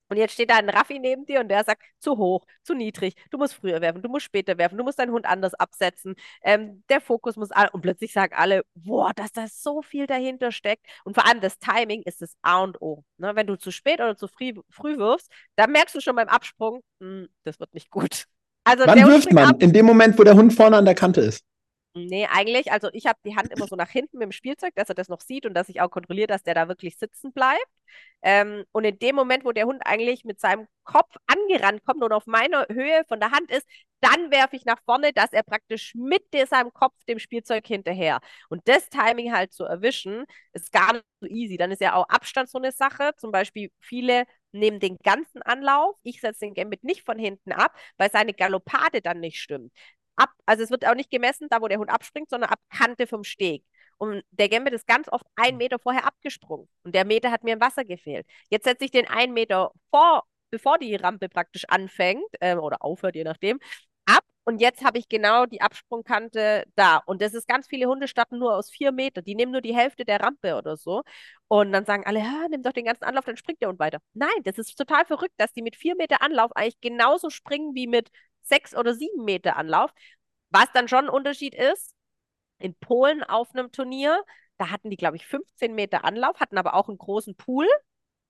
[0.08, 3.14] und jetzt steht da ein Raffi neben dir und der sagt, zu hoch, zu niedrig,
[3.30, 6.82] du musst früher werfen, du musst später werfen, du musst deinen Hund anders absetzen, ähm,
[6.88, 10.86] der Fokus muss, und plötzlich sagen alle, boah, dass da so viel dahinter steckt.
[11.04, 13.04] Und vor allem das Timing ist das A und O.
[13.18, 13.34] Ne?
[13.34, 16.82] Wenn du zu spät oder zu früh, früh wirfst, dann merkst du schon beim Absprung,
[17.00, 18.24] hm, das wird nicht gut.
[18.64, 19.48] Also Wann wirft man?
[19.48, 21.44] Ab In dem Moment, wo der Hund vorne an der Kante ist.
[21.94, 24.88] Nee, eigentlich, also ich habe die Hand immer so nach hinten mit dem Spielzeug, dass
[24.88, 27.66] er das noch sieht und dass ich auch kontrolliere, dass der da wirklich sitzen bleibt.
[28.22, 32.12] Ähm, und in dem Moment, wo der Hund eigentlich mit seinem Kopf angerannt kommt und
[32.12, 33.66] auf meiner Höhe von der Hand ist,
[34.00, 38.20] dann werfe ich nach vorne, dass er praktisch mit seinem Kopf dem Spielzeug hinterher.
[38.48, 41.56] Und das Timing halt zu erwischen, ist gar nicht so easy.
[41.56, 43.12] Dann ist ja auch Abstand so eine Sache.
[43.16, 45.96] Zum Beispiel viele nehmen den ganzen Anlauf.
[46.04, 49.72] Ich setze den Gambit nicht von hinten ab, weil seine Galoppade dann nicht stimmt
[50.18, 53.06] ab, also es wird auch nicht gemessen, da wo der Hund abspringt, sondern ab Kante
[53.06, 53.64] vom Steg.
[53.98, 56.68] Und der Gambit ist ganz oft einen Meter vorher abgesprungen.
[56.84, 58.26] Und der Meter hat mir im Wasser gefehlt.
[58.48, 63.16] Jetzt setze ich den einen Meter vor, bevor die Rampe praktisch anfängt äh, oder aufhört,
[63.16, 63.58] je nachdem,
[64.06, 64.24] ab.
[64.44, 66.98] Und jetzt habe ich genau die Absprungkante da.
[67.06, 69.20] Und das ist ganz viele Hunde starten nur aus vier Meter.
[69.20, 71.02] Die nehmen nur die Hälfte der Rampe oder so.
[71.48, 73.98] Und dann sagen alle, ja, nimm doch den ganzen Anlauf, dann springt der Hund weiter.
[74.14, 77.86] Nein, das ist total verrückt, dass die mit vier Meter Anlauf eigentlich genauso springen wie
[77.88, 78.10] mit
[78.48, 79.90] sechs oder sieben Meter Anlauf.
[80.50, 81.94] Was dann schon ein Unterschied ist,
[82.58, 84.22] in Polen auf einem Turnier,
[84.58, 87.66] da hatten die, glaube ich, 15 Meter Anlauf, hatten aber auch einen großen Pool.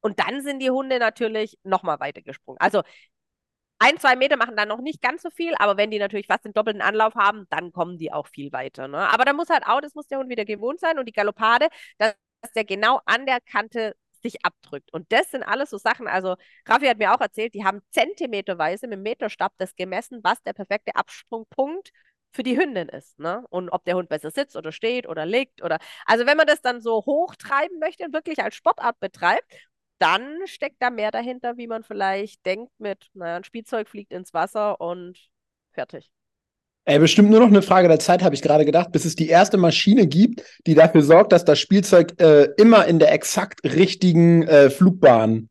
[0.00, 2.60] Und dann sind die Hunde natürlich nochmal weiter gesprungen.
[2.60, 2.82] Also
[3.80, 6.44] ein, zwei Meter machen dann noch nicht ganz so viel, aber wenn die natürlich fast
[6.44, 8.88] den doppelten Anlauf haben, dann kommen die auch viel weiter.
[8.88, 9.08] Ne?
[9.08, 11.68] Aber da muss halt auch, das muss der Hund wieder gewohnt sein und die Galoppade,
[11.98, 12.14] dass
[12.56, 14.92] der genau an der Kante sich abdrückt.
[14.92, 18.86] Und das sind alles so Sachen, also Raffi hat mir auch erzählt, die haben zentimeterweise
[18.86, 21.90] mit dem Meterstab das gemessen, was der perfekte Absprungpunkt
[22.32, 23.44] für die Hündin ist, ne?
[23.50, 26.60] Und ob der Hund besser sitzt oder steht oder liegt oder also wenn man das
[26.60, 29.44] dann so hochtreiben möchte und wirklich als Sportart betreibt,
[29.98, 34.34] dann steckt da mehr dahinter, wie man vielleicht denkt mit, naja, ein Spielzeug fliegt ins
[34.34, 35.18] Wasser und
[35.72, 36.10] fertig.
[36.88, 39.28] Ey, bestimmt nur noch eine Frage der Zeit, habe ich gerade gedacht, bis es die
[39.28, 44.48] erste Maschine gibt, die dafür sorgt, dass das Spielzeug äh, immer in der exakt richtigen
[44.48, 45.50] äh, Flugbahn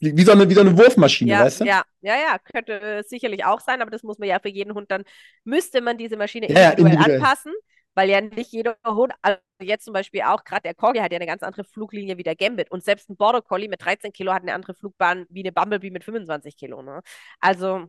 [0.00, 1.64] wie so, eine, wie so eine Wurfmaschine, ja, weißt du?
[1.64, 4.90] Ja, ja, ja, könnte sicherlich auch sein, aber das muss man ja für jeden Hund
[4.90, 5.04] dann,
[5.44, 7.52] müsste man diese Maschine ja, individuell, individuell, anpassen,
[7.94, 11.16] weil ja nicht jeder Hund, also jetzt zum Beispiel auch, gerade der Corgi hat ja
[11.16, 14.34] eine ganz andere Fluglinie wie der Gambit und selbst ein Border Collie mit 13 Kilo
[14.34, 17.00] hat eine andere Flugbahn wie eine Bumblebee mit 25 Kilo, ne?
[17.40, 17.86] Also.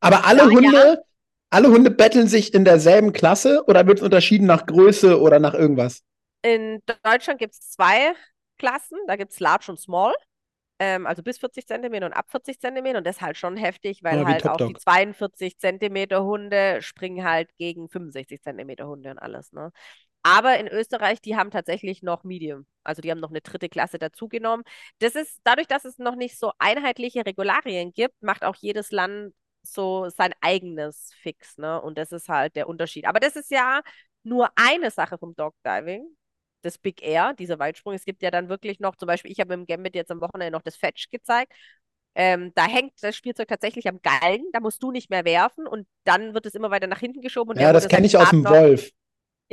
[0.00, 1.04] Aber alle Hunde,
[1.54, 5.54] alle Hunde betteln sich in derselben Klasse oder wird es unterschieden nach Größe oder nach
[5.54, 6.02] irgendwas?
[6.42, 8.12] In Deutschland gibt es zwei
[8.58, 8.98] Klassen.
[9.06, 10.12] Da gibt es Large und Small.
[10.80, 12.98] Ähm, also bis 40 Zentimeter und ab 40 Zentimeter.
[12.98, 17.24] Und das ist halt schon heftig, weil ja, halt auch die 42 Zentimeter Hunde springen
[17.24, 19.52] halt gegen 65 Zentimeter Hunde und alles.
[19.52, 19.70] Ne?
[20.24, 22.66] Aber in Österreich, die haben tatsächlich noch Medium.
[22.82, 24.64] Also die haben noch eine dritte Klasse dazugenommen.
[24.98, 29.34] Das ist dadurch, dass es noch nicht so einheitliche Regularien gibt, macht auch jedes Land
[29.64, 31.80] so sein eigenes Fix, ne?
[31.80, 33.06] Und das ist halt der Unterschied.
[33.06, 33.82] Aber das ist ja
[34.22, 36.06] nur eine Sache vom Dogdiving,
[36.62, 37.94] das Big Air, dieser Weitsprung.
[37.94, 40.50] Es gibt ja dann wirklich noch, zum Beispiel, ich habe im Gambit jetzt am Wochenende
[40.52, 41.52] noch das Fetch gezeigt.
[42.16, 45.88] Ähm, da hängt das Spielzeug tatsächlich am Galgen, da musst du nicht mehr werfen und
[46.04, 47.58] dann wird es immer weiter nach hinten geschoben.
[47.58, 48.90] ja, das kenne ich aus dem Wolf.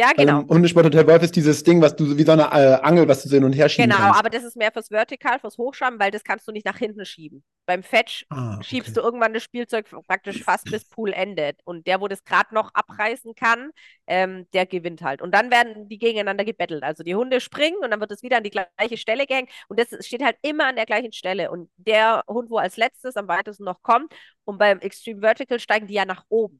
[0.01, 0.41] Ja, genau.
[0.41, 3.29] Beim Hundesporthotel Wolf ist dieses Ding, was du wie so eine äh, Angel, was du
[3.29, 4.09] so hin und her schieben genau, kannst.
[4.09, 6.77] Genau, aber das ist mehr fürs Vertikal, fürs Hochschaben, weil das kannst du nicht nach
[6.77, 7.43] hinten schieben.
[7.67, 8.63] Beim Fetch ah, okay.
[8.63, 11.59] schiebst du irgendwann das Spielzeug praktisch fast bis Pool endet.
[11.65, 13.69] Und der, wo das gerade noch abreißen kann,
[14.07, 15.21] ähm, der gewinnt halt.
[15.21, 16.81] Und dann werden die gegeneinander gebettelt.
[16.81, 19.51] Also die Hunde springen und dann wird es wieder an die gleiche Stelle gehängt.
[19.67, 21.51] Und das steht halt immer an der gleichen Stelle.
[21.51, 24.11] Und der Hund, wo als letztes am weitesten noch kommt,
[24.45, 26.59] und beim Extreme Vertical steigen die ja nach oben.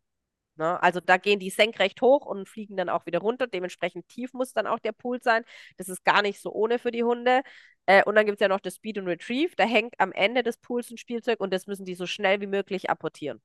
[0.62, 0.82] Ne?
[0.84, 3.48] Also da gehen die senkrecht hoch und fliegen dann auch wieder runter.
[3.48, 5.44] Dementsprechend tief muss dann auch der Pool sein.
[5.78, 7.42] Das ist gar nicht so ohne für die Hunde.
[7.88, 9.56] Äh, und dann gibt es ja noch das Speed und Retrieve.
[9.58, 12.48] Da hängt am Ende des Pools ein Spielzeug und das müssen die so schnell wie
[12.48, 13.42] möglich apportieren.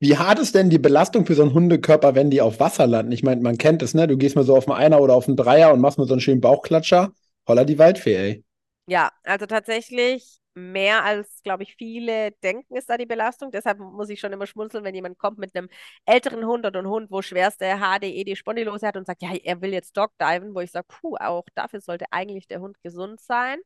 [0.00, 3.12] Wie hart ist denn die Belastung für so einen Hundekörper, wenn die auf Wasser landen?
[3.12, 4.08] Ich meine, man kennt es, ne?
[4.08, 6.14] Du gehst mal so auf einen Einer oder auf einen Dreier und machst mal so
[6.14, 7.12] einen schönen Bauchklatscher.
[7.46, 8.44] Holla die Waldfee, ey.
[8.86, 13.50] Ja, also tatsächlich mehr als, glaube ich, viele denken, ist da die Belastung.
[13.50, 15.68] Deshalb muss ich schon immer schmunzeln, wenn jemand kommt mit einem
[16.06, 19.60] älteren Hund oder einem Hund, wo schwerste HDE die Spondylose hat und sagt, ja, er
[19.62, 23.58] will jetzt Dogdiven, wo ich sage, puh, auch dafür sollte eigentlich der Hund gesund sein.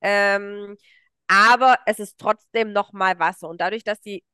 [0.00, 0.76] Ähm,
[1.28, 4.24] aber es ist trotzdem noch mal Wasser und dadurch, dass die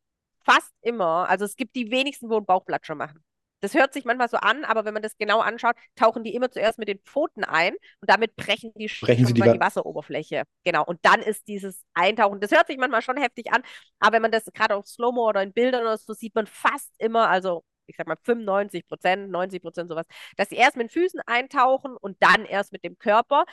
[0.44, 3.22] fast immer, also es gibt die wenigsten, wo einen Bauchplatscher machen.
[3.60, 6.50] Das hört sich manchmal so an, aber wenn man das genau anschaut, tauchen die immer
[6.50, 10.44] zuerst mit den Pfoten ein und damit brechen die Brechen schon die die Wasseroberfläche.
[10.64, 10.84] Genau.
[10.84, 13.62] Und dann ist dieses Eintauchen, das hört sich manchmal schon heftig an,
[13.98, 16.90] aber wenn man das gerade auf Slow-Mo oder in Bildern oder so sieht man fast
[16.98, 20.90] immer, also ich sag mal 95 Prozent, 90 Prozent sowas, dass sie erst mit den
[20.90, 23.44] Füßen eintauchen und dann erst mit dem Körper.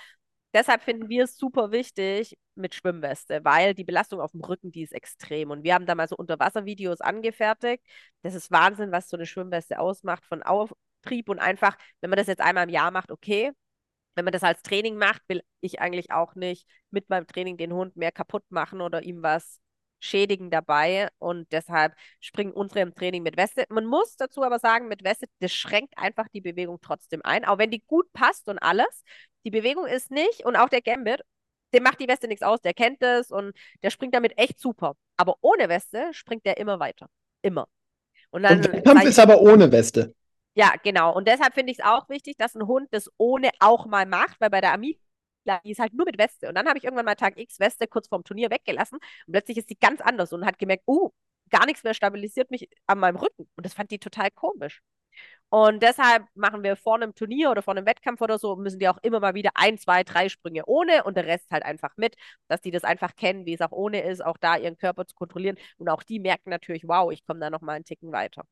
[0.53, 4.81] Deshalb finden wir es super wichtig mit Schwimmweste, weil die Belastung auf dem Rücken, die
[4.83, 5.51] ist extrem.
[5.51, 7.83] Und wir haben da mal so Unterwasservideos angefertigt.
[8.23, 12.27] Das ist Wahnsinn, was so eine Schwimmweste ausmacht von Auftrieb und einfach, wenn man das
[12.27, 13.51] jetzt einmal im Jahr macht, okay.
[14.15, 17.73] Wenn man das als Training macht, will ich eigentlich auch nicht mit meinem Training den
[17.73, 19.60] Hund mehr kaputt machen oder ihm was
[19.99, 21.10] schädigen dabei.
[21.19, 23.65] Und deshalb springen unsere im Training mit Weste.
[23.69, 27.57] Man muss dazu aber sagen, mit Weste, das schränkt einfach die Bewegung trotzdem ein, auch
[27.57, 29.03] wenn die gut passt und alles.
[29.45, 31.21] Die Bewegung ist nicht, und auch der Gambit,
[31.73, 34.95] dem macht die Weste nichts aus, der kennt es und der springt damit echt super.
[35.17, 37.07] Aber ohne Weste springt der immer weiter.
[37.41, 37.67] Immer.
[38.29, 40.13] Und dann Und sag ich- ist aber ohne Weste.
[40.53, 41.13] ja, genau.
[41.15, 44.39] Und deshalb finde ich es auch wichtig, dass ein Hund das ohne auch mal macht,
[44.41, 44.71] weil bei der
[45.63, 46.49] Die ist halt nur mit Weste.
[46.49, 49.57] Und dann habe ich irgendwann mal Tag X Weste kurz vorm Turnier weggelassen und plötzlich
[49.57, 51.12] ist die ganz anders und hat gemerkt, uh,
[51.49, 53.49] gar nichts mehr stabilisiert mich an meinem Rücken.
[53.55, 54.81] Und das fand die total komisch.
[55.49, 58.89] Und deshalb machen wir vor einem Turnier oder vor einem Wettkampf oder so, müssen die
[58.89, 62.15] auch immer mal wieder ein, zwei, drei Sprünge ohne und der Rest halt einfach mit,
[62.49, 65.15] dass die das einfach kennen, wie es auch ohne ist, auch da ihren Körper zu
[65.15, 65.57] kontrollieren.
[65.77, 68.43] Und auch die merken natürlich, wow, ich komme da noch mal einen Ticken weiter.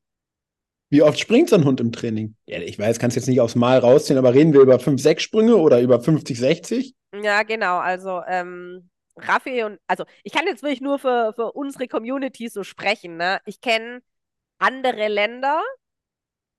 [0.88, 2.36] Wie oft springt so ein Hund im Training?
[2.46, 5.22] Ja, ich weiß, kannst jetzt nicht aufs Mal rausziehen, aber reden wir über 5, 6
[5.22, 6.94] Sprünge oder über 50, 60?
[7.22, 7.78] Ja, genau.
[7.78, 12.62] Also ähm, Raffi und also ich kann jetzt wirklich nur für, für unsere Community so
[12.62, 13.16] sprechen.
[13.16, 13.40] Ne?
[13.46, 14.00] Ich kenne
[14.58, 15.60] andere Länder,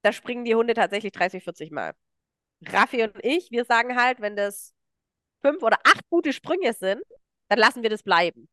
[0.01, 1.93] da springen die Hunde tatsächlich 30, 40 Mal.
[2.65, 4.73] Raffi und ich, wir sagen halt, wenn das
[5.41, 7.01] fünf oder acht gute Sprünge sind,
[7.49, 8.49] dann lassen wir das bleiben.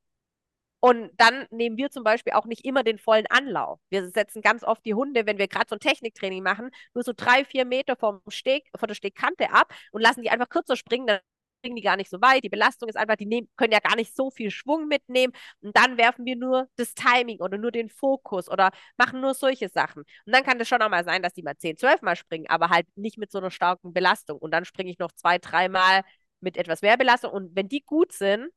[0.84, 3.80] Und dann nehmen wir zum Beispiel auch nicht immer den vollen Anlauf.
[3.88, 7.14] Wir setzen ganz oft die Hunde, wenn wir gerade so ein Techniktraining machen, nur so
[7.16, 11.06] drei, vier Meter vom Steg, von der Stegkante ab und lassen die einfach kürzer springen.
[11.06, 11.20] Dann
[11.60, 12.44] springen die gar nicht so weit.
[12.44, 15.32] Die Belastung ist einfach, die nehmen, können ja gar nicht so viel Schwung mitnehmen.
[15.62, 19.70] Und dann werfen wir nur das Timing oder nur den Fokus oder machen nur solche
[19.70, 20.02] Sachen.
[20.26, 22.46] Und dann kann es schon auch mal sein, dass die mal 10, 12 Mal springen,
[22.50, 24.38] aber halt nicht mit so einer starken Belastung.
[24.38, 26.02] Und dann springe ich noch zwei, dreimal
[26.40, 27.32] mit etwas mehr Belastung.
[27.32, 28.50] Und wenn die gut sind,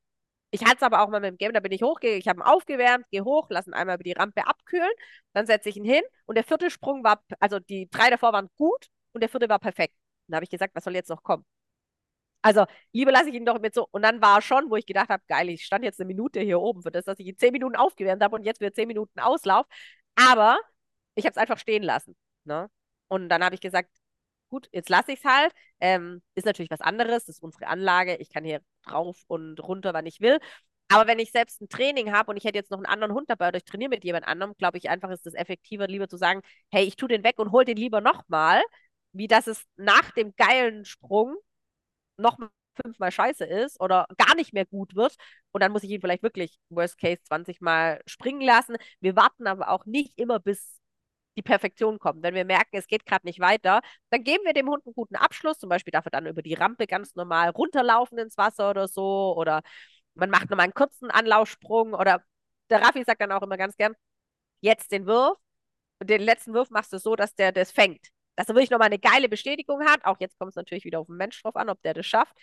[0.52, 2.40] ich hatte es aber auch mal mit dem Game, da bin ich hochgegangen, ich habe
[2.40, 4.90] ihn aufgewärmt, gehe hoch, lasse ihn einmal über die Rampe abkühlen,
[5.34, 8.50] dann setze ich ihn hin und der vierte Sprung war, also die drei davor waren
[8.58, 9.96] gut und der vierte war perfekt.
[10.28, 11.46] Dann habe ich gesagt, was soll jetzt noch kommen?
[12.42, 13.88] Also, lieber lasse ich ihn doch mit so.
[13.92, 16.60] Und dann war schon, wo ich gedacht habe, geil, ich stand jetzt eine Minute hier
[16.62, 19.20] oben für das, dass ich ihn zehn Minuten aufgewärmt habe und jetzt wieder zehn Minuten
[19.20, 19.66] Auslauf.
[20.16, 20.58] Aber
[21.16, 22.16] ich habe es einfach stehen lassen.
[22.46, 22.70] Ne?
[23.10, 23.90] Und dann habe ich gesagt,
[24.50, 25.54] gut, jetzt lasse ich es halt.
[25.80, 28.16] Ähm, ist natürlich was anderes, das ist unsere Anlage.
[28.18, 30.40] Ich kann hier drauf und runter, wann ich will.
[30.90, 33.30] Aber wenn ich selbst ein Training habe und ich hätte jetzt noch einen anderen Hund
[33.30, 36.18] dabei oder ich trainiere mit jemand anderem, glaube ich einfach, ist es effektiver, lieber zu
[36.18, 38.62] sagen, hey, ich tue den weg und hol den lieber nochmal,
[39.12, 41.36] wie dass es nach dem geilen Sprung
[42.18, 42.38] noch
[42.84, 45.16] fünfmal scheiße ist oder gar nicht mehr gut wird.
[45.52, 48.78] Und dann muss ich ihn vielleicht wirklich, worst case, 20 Mal springen lassen.
[49.00, 50.80] Wir warten aber auch nicht immer, bis
[51.38, 52.24] die Perfektion kommt.
[52.24, 55.16] Wenn wir merken, es geht gerade nicht weiter, dann geben wir dem Hund einen guten
[55.16, 55.60] Abschluss.
[55.60, 59.36] Zum Beispiel darf er dann über die Rampe ganz normal runterlaufen ins Wasser oder so.
[59.38, 59.62] Oder
[60.16, 61.94] man macht nochmal einen kurzen Anlaufsprung.
[61.94, 62.24] Oder
[62.70, 63.96] der Raffi sagt dann auch immer ganz gern,
[64.62, 65.38] jetzt den Wurf.
[66.00, 68.08] Und den letzten Wurf machst du so, dass der das fängt.
[68.36, 70.06] Dass er wirklich nochmal eine geile Bestätigung hat.
[70.06, 72.36] Auch jetzt kommt es natürlich wieder auf den Mensch drauf an, ob der das schafft.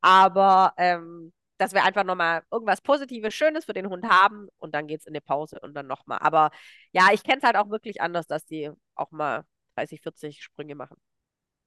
[0.00, 4.86] Aber ähm, dass wir einfach nochmal irgendwas Positives, Schönes für den Hund haben und dann
[4.86, 6.18] geht es in die Pause und dann nochmal.
[6.20, 6.50] Aber
[6.92, 9.44] ja, ich kenne es halt auch wirklich anders, dass die auch mal
[9.76, 10.96] 30, 40 Sprünge machen.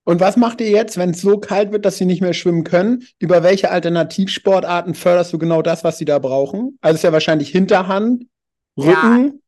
[0.04, 2.64] Und was macht ihr jetzt, wenn es so kalt wird, dass sie nicht mehr schwimmen
[2.64, 3.08] können?
[3.20, 6.80] Über welche Alternativsportarten förderst du genau das, was sie da brauchen?
[6.82, 8.26] Also ist ja wahrscheinlich Hinterhand,
[8.78, 9.44] Rücken.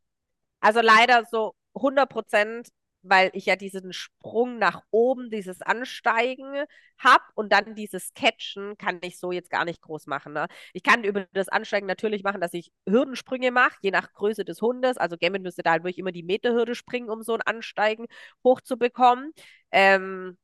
[0.60, 2.68] Also leider so 100 Prozent,
[3.04, 6.66] weil ich ja diesen Sprung nach oben, dieses Ansteigen
[6.98, 10.34] habe und dann dieses Catchen kann ich so jetzt gar nicht groß machen.
[10.34, 10.48] Ne?
[10.74, 14.62] Ich kann über das Ansteigen natürlich machen, dass ich Hürdensprünge mache, je nach Größe des
[14.62, 14.98] Hundes.
[14.98, 18.06] Also Gambit müsste da halt wirklich immer die Meterhürde springen, um so ein Ansteigen
[18.44, 19.32] hochzubekommen.
[19.72, 20.38] Ähm,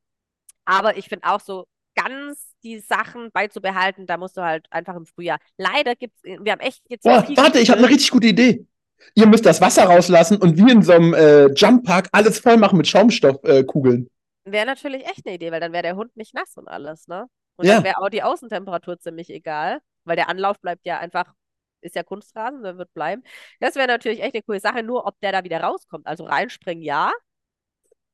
[0.64, 5.06] aber ich finde auch so ganz die Sachen beizubehalten, da musst du halt einfach im
[5.06, 5.38] Frühjahr.
[5.56, 8.66] Leider gibt's, wir haben echt jetzt viel warte, ich habe eine richtig gute Idee.
[9.14, 12.76] Ihr müsst das Wasser rauslassen und wie in so einem äh, Jump-Park alles voll machen
[12.76, 14.08] mit Schaumstoffkugeln.
[14.44, 17.26] Wäre natürlich echt eine Idee, weil dann wäre der Hund nicht nass und alles, ne?
[17.56, 17.76] Und Ja.
[17.76, 21.32] dann wäre auch die Außentemperatur ziemlich egal, weil der Anlauf bleibt ja einfach,
[21.80, 23.22] ist ja Kunstrasen, der wird bleiben.
[23.60, 26.06] Das wäre natürlich echt eine coole Sache, nur ob der da wieder rauskommt.
[26.06, 27.12] Also reinspringen, ja.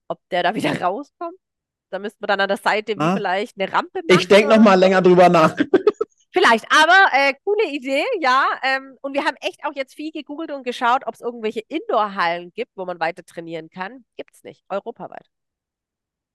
[0.08, 1.38] Ob der da wieder rauskommt,
[1.90, 3.14] da müsste man dann an der Seite Ah.
[3.14, 4.18] vielleicht eine Rampe machen.
[4.20, 4.80] Ich denke noch oder mal so.
[4.80, 5.54] länger drüber nach.
[6.34, 8.44] Vielleicht aber äh, coole Idee, ja.
[8.64, 12.52] Ähm, und wir haben echt auch jetzt viel gegoogelt und geschaut, ob es irgendwelche Indoor-Hallen
[12.52, 14.04] gibt, wo man weiter trainieren kann.
[14.16, 15.26] Gibt es nicht, europaweit.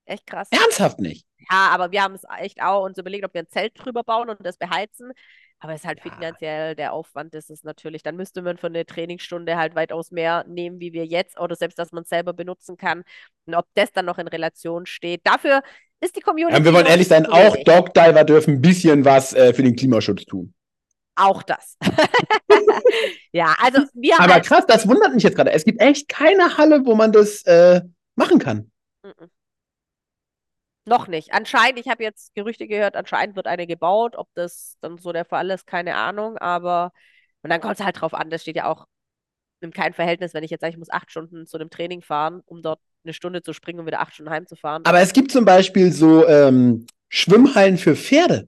[0.06, 0.48] Echt krass.
[0.52, 1.28] Ernsthaft nicht?
[1.52, 4.30] Ja, aber wir haben es echt auch uns überlegt, ob wir ein Zelt drüber bauen
[4.30, 5.12] und das beheizen.
[5.60, 6.14] Aber es ist halt Ja.
[6.16, 10.46] finanziell der Aufwand, das ist natürlich, dann müsste man für eine Trainingsstunde halt weitaus mehr
[10.48, 13.04] nehmen, wie wir jetzt, oder selbst, dass man es selber benutzen kann.
[13.46, 15.22] Und ob das dann noch in Relation steht.
[15.28, 15.62] Dafür
[16.02, 16.58] ist die Community.
[16.58, 17.56] Ja, wir wollen ehrlich sein, auch.
[17.64, 20.54] Dogdiver dürfen ein bisschen was äh, für den Klimaschutz tun.
[21.16, 21.78] Auch das.
[23.34, 25.52] ja, also wir haben Aber halt, krass, das wundert mich jetzt gerade.
[25.52, 27.82] Es gibt echt keine Halle, wo man das äh,
[28.16, 28.72] machen kann.
[29.04, 29.30] Mhm.
[30.86, 31.34] noch nicht.
[31.34, 34.16] Anscheinend, ich habe jetzt Gerüchte gehört, anscheinend wird eine gebaut.
[34.16, 36.38] Ob das dann so der Fall ist, keine Ahnung.
[36.38, 36.92] Aber
[37.42, 38.86] und dann kommt es halt drauf an, das steht ja auch
[39.62, 42.42] in keinem Verhältnis, wenn ich jetzt sage, ich muss acht Stunden zu einem Training fahren,
[42.46, 44.84] um dort eine Stunde zu springen und wieder acht Stunden heimzufahren.
[44.86, 48.48] Aber es gibt zum Beispiel so ähm, Schwimmhallen für Pferde,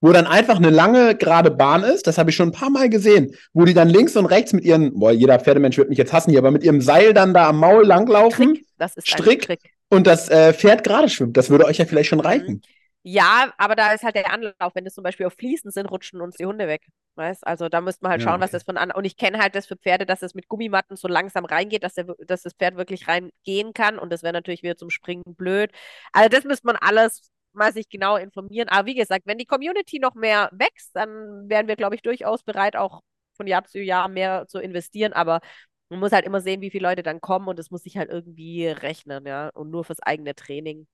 [0.00, 2.06] wo dann einfach eine lange gerade Bahn ist.
[2.06, 4.64] Das habe ich schon ein paar Mal gesehen, wo die dann links und rechts mit
[4.64, 7.48] ihren, boah, jeder Pferdemensch wird mich jetzt hassen hier, aber mit ihrem Seil dann da
[7.48, 9.42] am Maul langlaufen Trick, das ist Strick.
[9.42, 9.60] ein Trick.
[9.90, 11.36] und das äh, Pferd gerade schwimmt.
[11.36, 12.60] Das würde euch ja vielleicht schon Mhm.
[13.02, 16.20] Ja, aber da ist halt der Anlauf, wenn das zum Beispiel auf Fliesen sind, rutschen
[16.20, 16.86] uns die Hunde weg.
[17.14, 17.46] Weißt?
[17.46, 18.50] Also da müsste man halt Ja, schauen, was okay.
[18.50, 18.90] das von an.
[18.92, 21.94] Und ich kenne halt das für Pferde, dass es mit Gummimatten so langsam reingeht, dass,
[21.94, 23.98] der, dass das Pferd wirklich reingehen kann.
[23.98, 25.72] Und das wäre natürlich wieder zum Springen blöd.
[26.12, 28.68] Also das müsste man alles mal sich genau informieren.
[28.68, 32.42] Aber wie gesagt, wenn die Community noch mehr wächst, dann wären wir, glaube ich, durchaus
[32.42, 33.00] bereit, auch
[33.34, 35.12] von Jahr zu Jahr mehr zu investieren.
[35.14, 35.40] Aber
[35.88, 38.10] man muss halt immer sehen, wie viele Leute dann kommen und es muss sich halt
[38.10, 39.48] irgendwie rechnen, ja.
[39.54, 40.86] Und nur fürs eigene Training.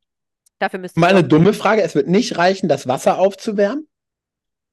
[0.58, 3.86] Dafür müsste Mal eine dumme Frage, es wird nicht reichen, das Wasser aufzuwärmen?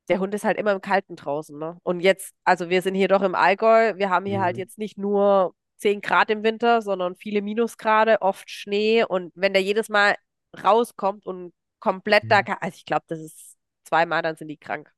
[0.10, 1.78] der Hund ist halt immer im Kalten draußen, ne?
[1.84, 4.60] Und jetzt, also wir sind hier doch im Allgäu, wir haben hier halt Mhm.
[4.60, 9.62] jetzt nicht nur 10 Grad im Winter, sondern viele Minusgrade, oft Schnee und wenn der
[9.63, 10.15] jedes Mal
[10.63, 12.46] rauskommt und komplett da, Mhm.
[12.46, 14.91] ka- also ich glaube, das ist zweimal, dann sind die krank.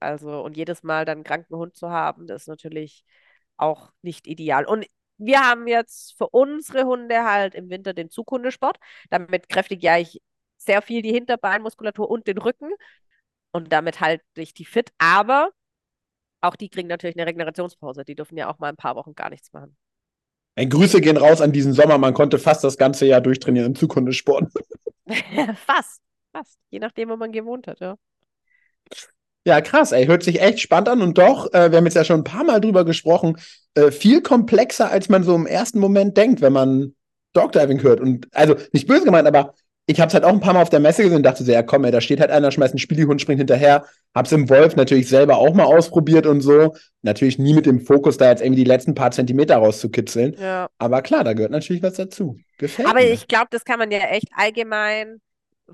[0.00, 3.04] Also und jedes Mal dann einen kranken Hund zu haben, das ist natürlich
[3.56, 4.64] auch nicht ideal.
[4.66, 4.86] Und
[5.24, 8.78] wir haben jetzt für unsere Hunde halt im Winter den Zughundesport.
[9.10, 10.20] Damit kräftige ja ich
[10.56, 12.70] sehr viel die Hinterbeinmuskulatur und den Rücken.
[13.52, 14.92] Und damit halte ich die fit.
[14.98, 15.50] Aber
[16.40, 18.04] auch die kriegen natürlich eine Regenerationspause.
[18.04, 19.76] Die dürfen ja auch mal ein paar Wochen gar nichts machen.
[20.54, 21.98] Ey, Grüße gehen raus an diesen Sommer.
[21.98, 24.52] Man konnte fast das ganze Jahr durchtrainieren im Zukundesport.
[25.66, 26.00] Fast,
[26.32, 26.58] fast.
[26.70, 27.96] Je nachdem, wo man gewohnt hat, ja.
[29.44, 32.04] Ja, krass, ey, hört sich echt spannend an und doch, äh, wir haben jetzt ja
[32.04, 33.36] schon ein paar Mal drüber gesprochen,
[33.74, 36.94] äh, viel komplexer, als man so im ersten Moment denkt, wenn man
[37.32, 38.00] Dogdiving hört.
[38.00, 39.54] Und also nicht böse gemeint, aber
[39.86, 41.50] ich habe es halt auch ein paar Mal auf der Messe gesehen und dachte so,
[41.50, 43.84] ja komm, ey, da steht halt einer, schmeißt einen Spielihund, springt hinterher.
[44.14, 46.74] Hab's im Wolf natürlich selber auch mal ausprobiert und so.
[47.02, 50.36] Natürlich nie mit dem Fokus, da jetzt irgendwie die letzten paar Zentimeter rauszukitzeln.
[50.40, 50.68] Ja.
[50.78, 52.36] Aber klar, da gehört natürlich was dazu.
[52.58, 53.10] Gefällt Aber mir.
[53.10, 55.20] ich glaube, das kann man ja echt allgemein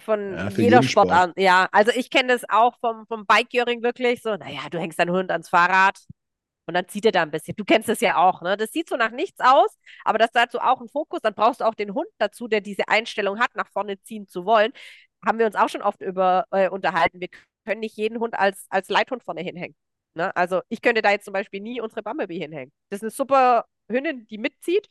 [0.01, 1.09] von Ja, jeder jeden Sport.
[1.09, 1.39] Sportart.
[1.39, 5.11] Ja, also ich kenne das auch vom, vom Bikejöring wirklich so, naja, du hängst deinen
[5.13, 5.99] Hund ans Fahrrad
[6.67, 7.57] und dann zieht er da ein bisschen.
[7.57, 8.57] Du kennst das ja auch, ne?
[8.57, 11.21] Das sieht so nach nichts aus, aber das ist dazu auch ein Fokus.
[11.23, 14.45] Dann brauchst du auch den Hund dazu, der diese Einstellung hat, nach vorne ziehen zu
[14.45, 14.73] wollen.
[15.27, 17.21] Haben wir uns auch schon oft über äh, unterhalten.
[17.21, 17.29] Wir
[17.67, 19.77] können nicht jeden Hund als, als Leithund vorne hinhängen.
[20.15, 20.35] Ne?
[20.37, 22.73] Also ich könnte da jetzt zum Beispiel nie unsere Bumblebee hinhängen.
[22.91, 24.89] Das ist eine super Hündin, die mitzieht,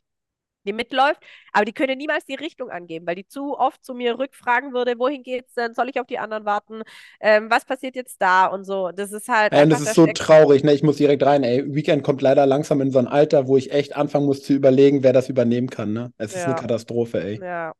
[0.68, 1.20] die mitläuft,
[1.52, 4.98] aber die könnte niemals die Richtung angeben, weil die zu oft zu mir rückfragen würde,
[4.98, 5.74] wohin geht's denn?
[5.74, 6.82] Soll ich auf die anderen warten?
[7.20, 8.46] Ähm, was passiert jetzt da?
[8.46, 8.90] Und so.
[8.92, 10.74] Das ist halt Ja, das da ist so traurig, ne?
[10.74, 11.74] Ich muss direkt rein, ey.
[11.74, 15.02] Weekend kommt leider langsam in so ein Alter, wo ich echt anfangen muss zu überlegen,
[15.02, 16.12] wer das übernehmen kann, ne?
[16.18, 16.46] Es ist Ja.
[16.46, 17.42] eine Katastrophe, ey.
[17.42, 17.74] Ja.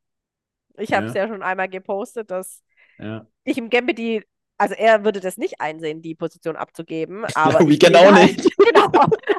[0.78, 1.14] Ich habe es Ja.
[1.14, 2.64] ja schon einmal gepostet, dass
[2.98, 3.26] Ja.
[3.44, 4.24] ich im Gambit die,
[4.58, 8.56] also er würde das nicht einsehen, die Position abzugeben, aber ich Weekend auch halt, nicht.
[8.58, 8.90] genau,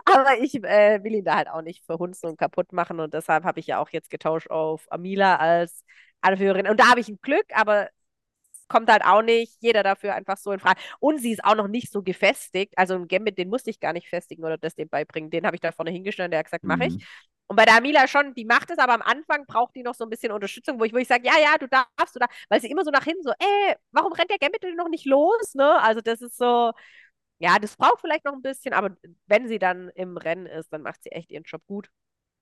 [0.06, 3.44] aber ich äh, will ihn da halt auch nicht verhunzen und kaputt machen und deshalb
[3.44, 5.84] habe ich ja auch jetzt getauscht auf Amila als
[6.22, 6.68] Anführerin.
[6.68, 7.90] Und da habe ich ein Glück, aber
[8.52, 10.80] es kommt halt auch nicht jeder dafür einfach so in Frage.
[11.00, 13.94] Und sie ist auch noch nicht so gefestigt, also im Gambit, den musste ich gar
[13.94, 16.64] nicht festigen oder das dem beibringen, den habe ich da vorne hingestellt, der hat gesagt,
[16.64, 16.96] mache ich.
[16.96, 17.04] Mhm.
[17.50, 20.06] Und bei der Amila schon, die macht es, aber am Anfang braucht die noch so
[20.06, 22.62] ein bisschen Unterstützung, wo ich, wo ich sage, ja, ja, du darfst, du darfst, weil
[22.62, 25.56] sie immer so nach hinten so, ey, warum rennt der Gambit denn noch nicht los,
[25.56, 25.82] ne?
[25.82, 26.74] Also das ist so,
[27.40, 28.96] ja, das braucht vielleicht noch ein bisschen, aber
[29.28, 31.90] wenn sie dann im Rennen ist, dann macht sie echt ihren Job gut.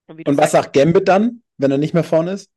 [0.07, 2.51] Und, Und was sagt Gambit dann, wenn er nicht mehr vorne ist?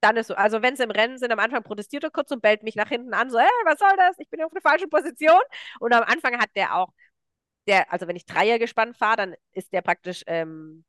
[0.00, 2.40] dann ist so, also wenn sie im Rennen sind, am Anfang protestiert er kurz und
[2.42, 4.18] bellt mich nach hinten an, so, ey, was soll das?
[4.18, 5.40] Ich bin auf der falschen Position.
[5.78, 6.90] Und am Anfang hat der auch,
[7.68, 10.84] der, also wenn ich Dreier gespannt fahre, dann ist der praktisch ähm,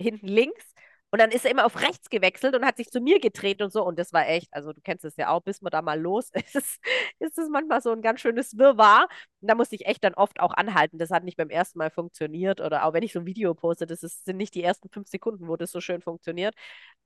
[0.00, 0.64] hinten links
[1.10, 3.72] Und dann ist er immer auf rechts gewechselt und hat sich zu mir gedreht und
[3.72, 3.84] so.
[3.86, 6.30] Und das war echt, also du kennst es ja auch, bis man da mal los
[6.54, 6.80] ist,
[7.20, 9.06] ist es manchmal so ein ganz schönes Wirrwarr.
[9.40, 10.98] Und da musste ich echt dann oft auch anhalten.
[10.98, 12.60] Das hat nicht beim ersten Mal funktioniert.
[12.60, 15.08] Oder auch wenn ich so ein Video poste, das ist, sind nicht die ersten fünf
[15.08, 16.54] Sekunden, wo das so schön funktioniert.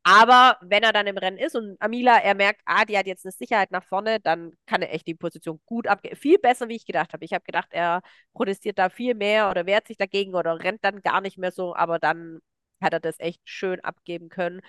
[0.03, 3.26] Aber wenn er dann im Rennen ist und Amila, er merkt, ah, die hat jetzt
[3.26, 6.16] eine Sicherheit nach vorne, dann kann er echt die Position gut abgeben.
[6.16, 7.24] Viel besser, wie ich gedacht habe.
[7.24, 8.01] Ich habe gedacht, er
[8.32, 11.74] protestiert da viel mehr oder wehrt sich dagegen oder rennt dann gar nicht mehr so.
[11.74, 12.41] Aber dann
[12.80, 14.60] hat er das echt schön abgeben können.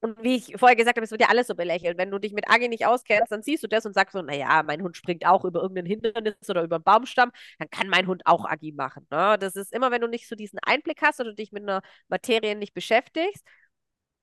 [0.00, 1.98] Und wie ich vorher gesagt habe, es wird ja alles so belächelt.
[1.98, 4.62] Wenn du dich mit Agi nicht auskennst, dann siehst du das und sagst so, naja,
[4.62, 8.22] mein Hund springt auch über irgendein Hindernis oder über einen Baumstamm, dann kann mein Hund
[8.26, 9.06] auch Agi machen.
[9.10, 9.36] Ne?
[9.40, 12.54] Das ist immer, wenn du nicht so diesen Einblick hast oder dich mit einer Materie
[12.56, 13.44] nicht beschäftigst,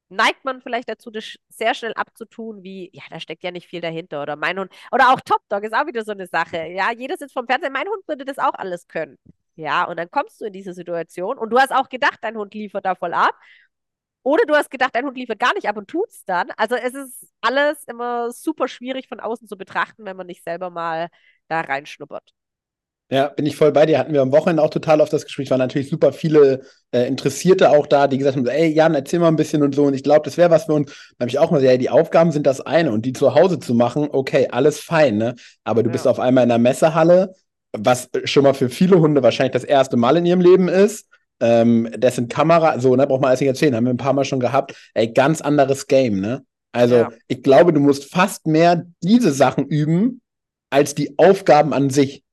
[0.10, 3.82] neigt man vielleicht dazu, das sehr schnell abzutun, wie, ja, da steckt ja nicht viel
[3.82, 4.22] dahinter.
[4.22, 6.68] Oder mein Hund, oder auch Top Dog ist auch wieder so eine Sache.
[6.68, 9.18] Ja, jeder sitzt vom Fernseher, mein Hund würde das auch alles können.
[9.56, 12.54] Ja, und dann kommst du in diese Situation und du hast auch gedacht, dein Hund
[12.54, 13.36] liefert da voll ab.
[14.24, 16.50] Oder du hast gedacht, dein Hund liefert gar nicht ab und tut es dann.
[16.58, 20.70] Also es ist alles immer super schwierig von außen zu betrachten, wenn man nicht selber
[20.70, 21.10] mal
[21.50, 22.34] da reinschnuppert.
[23.10, 24.00] Ja, bin ich voll bei dir.
[24.00, 25.52] Hatten wir am Wochenende auch total auf das Gespräch.
[25.52, 29.28] Waren natürlich super viele äh, Interessierte auch da, die gesagt haben: Ey, Jan, erzähl mal
[29.28, 29.84] ein bisschen und so.
[29.84, 30.90] Und ich glaube, das wäre was für uns.
[31.18, 33.36] Da habe ich auch mal gesagt: Ja, die Aufgaben sind das eine und die zu
[33.36, 35.36] Hause zu machen, okay, alles fein, ne?
[35.64, 35.92] Aber du ja.
[35.92, 37.36] bist auf einmal in einer Messehalle
[37.74, 41.08] was schon mal für viele Hunde wahrscheinlich das erste Mal in ihrem Leben ist.
[41.40, 44.24] Ähm, dessen Kamera, so, ne, braucht man alles nicht erzählen, haben wir ein paar Mal
[44.24, 44.76] schon gehabt.
[44.94, 46.46] Ey, ganz anderes Game, ne?
[46.72, 47.10] Also, ja.
[47.28, 50.22] ich glaube, du musst fast mehr diese Sachen üben,
[50.70, 52.24] als die Aufgaben an sich.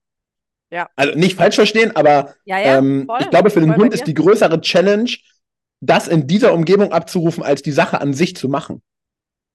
[0.70, 0.88] Ja.
[0.96, 4.14] Also nicht falsch verstehen, aber ja, ja, ähm, ich glaube, für den Hund ist die
[4.14, 5.10] größere Challenge,
[5.80, 8.82] das in dieser Umgebung abzurufen, als die Sache an sich zu machen.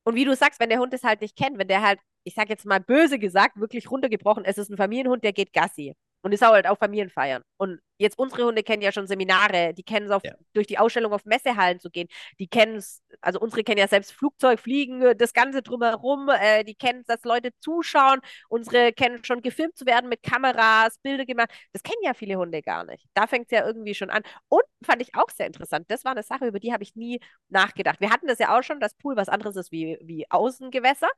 [0.03, 2.33] Und wie du sagst, wenn der Hund es halt nicht kennt, wenn der halt ich
[2.33, 5.95] sage jetzt mal böse gesagt, wirklich runtergebrochen, es ist ein Familienhund, der geht Gassi.
[6.25, 7.43] Und ist auch halt auch Familienfeiern.
[7.57, 10.33] Und jetzt unsere Hunde kennen ja schon Seminare, die kennen es ja.
[10.55, 12.07] durch die Ausstellung auf Messehallen zu gehen.
[12.39, 16.29] Die kennen es, also unsere kennen ja selbst Flugzeug, Fliegen, das Ganze drumherum.
[16.29, 18.21] Äh, die kennen es, dass Leute zuschauen.
[18.49, 21.51] Unsere kennen schon gefilmt zu werden mit Kameras, Bilder gemacht.
[21.73, 23.05] Das kennen ja viele Hunde gar nicht.
[23.13, 24.23] Da fängt es ja irgendwie schon an.
[24.47, 25.85] Und fand ich auch sehr interessant.
[25.91, 27.19] Das war eine Sache, über die habe ich nie
[27.49, 28.01] nachgedacht.
[28.01, 31.09] Wir hatten das ja auch schon, dass Pool was anderes ist wie, wie Außengewässer.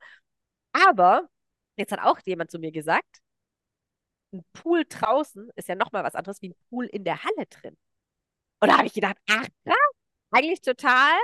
[0.72, 1.28] Aber
[1.76, 3.20] jetzt hat auch jemand zu mir gesagt,
[4.32, 7.76] ein Pool draußen ist ja nochmal was anderes wie ein Pool in der Halle drin.
[8.60, 9.74] Und da habe ich gedacht, ach, ja,
[10.30, 11.16] eigentlich total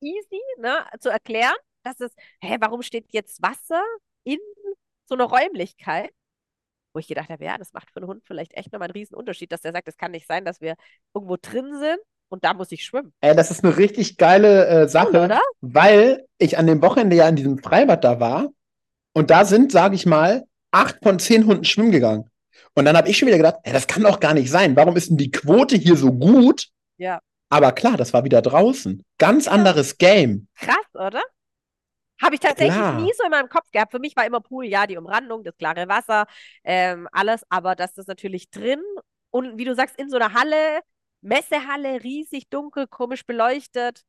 [0.00, 3.82] easy ne, zu erklären, dass es, hä, warum steht jetzt Wasser
[4.24, 4.38] in
[5.06, 6.12] so einer Räumlichkeit?
[6.92, 9.14] Wo ich gedacht habe, ja, das macht für einen Hund vielleicht echt nochmal einen riesen
[9.14, 10.76] Unterschied, dass der sagt, es kann nicht sein, dass wir
[11.14, 13.12] irgendwo drin sind und da muss ich schwimmen.
[13.20, 17.28] Ey, das ist eine richtig geile äh, Sache, cool, weil ich an dem Wochenende ja
[17.28, 18.48] in diesem Freibad da war
[19.12, 22.30] und da sind, sage ich mal, acht von zehn Hunden schwimmen gegangen.
[22.74, 24.76] Und dann habe ich schon wieder gedacht, ey, das kann doch gar nicht sein.
[24.76, 26.68] Warum ist denn die Quote hier so gut?
[26.96, 27.20] Ja.
[27.48, 29.02] Aber klar, das war wieder draußen.
[29.18, 29.52] Ganz ja.
[29.52, 30.48] anderes Game.
[30.54, 31.22] Krass, oder?
[32.22, 33.00] Habe ich tatsächlich klar.
[33.00, 33.92] nie so in meinem Kopf gehabt.
[33.92, 36.26] Für mich war immer Pool, ja, die Umrandung, das klare Wasser,
[36.64, 37.42] ähm, alles.
[37.48, 38.80] Aber das ist natürlich drin
[39.30, 40.80] und wie du sagst, in so einer Halle
[41.20, 44.02] Messehalle, riesig dunkel, komisch beleuchtet.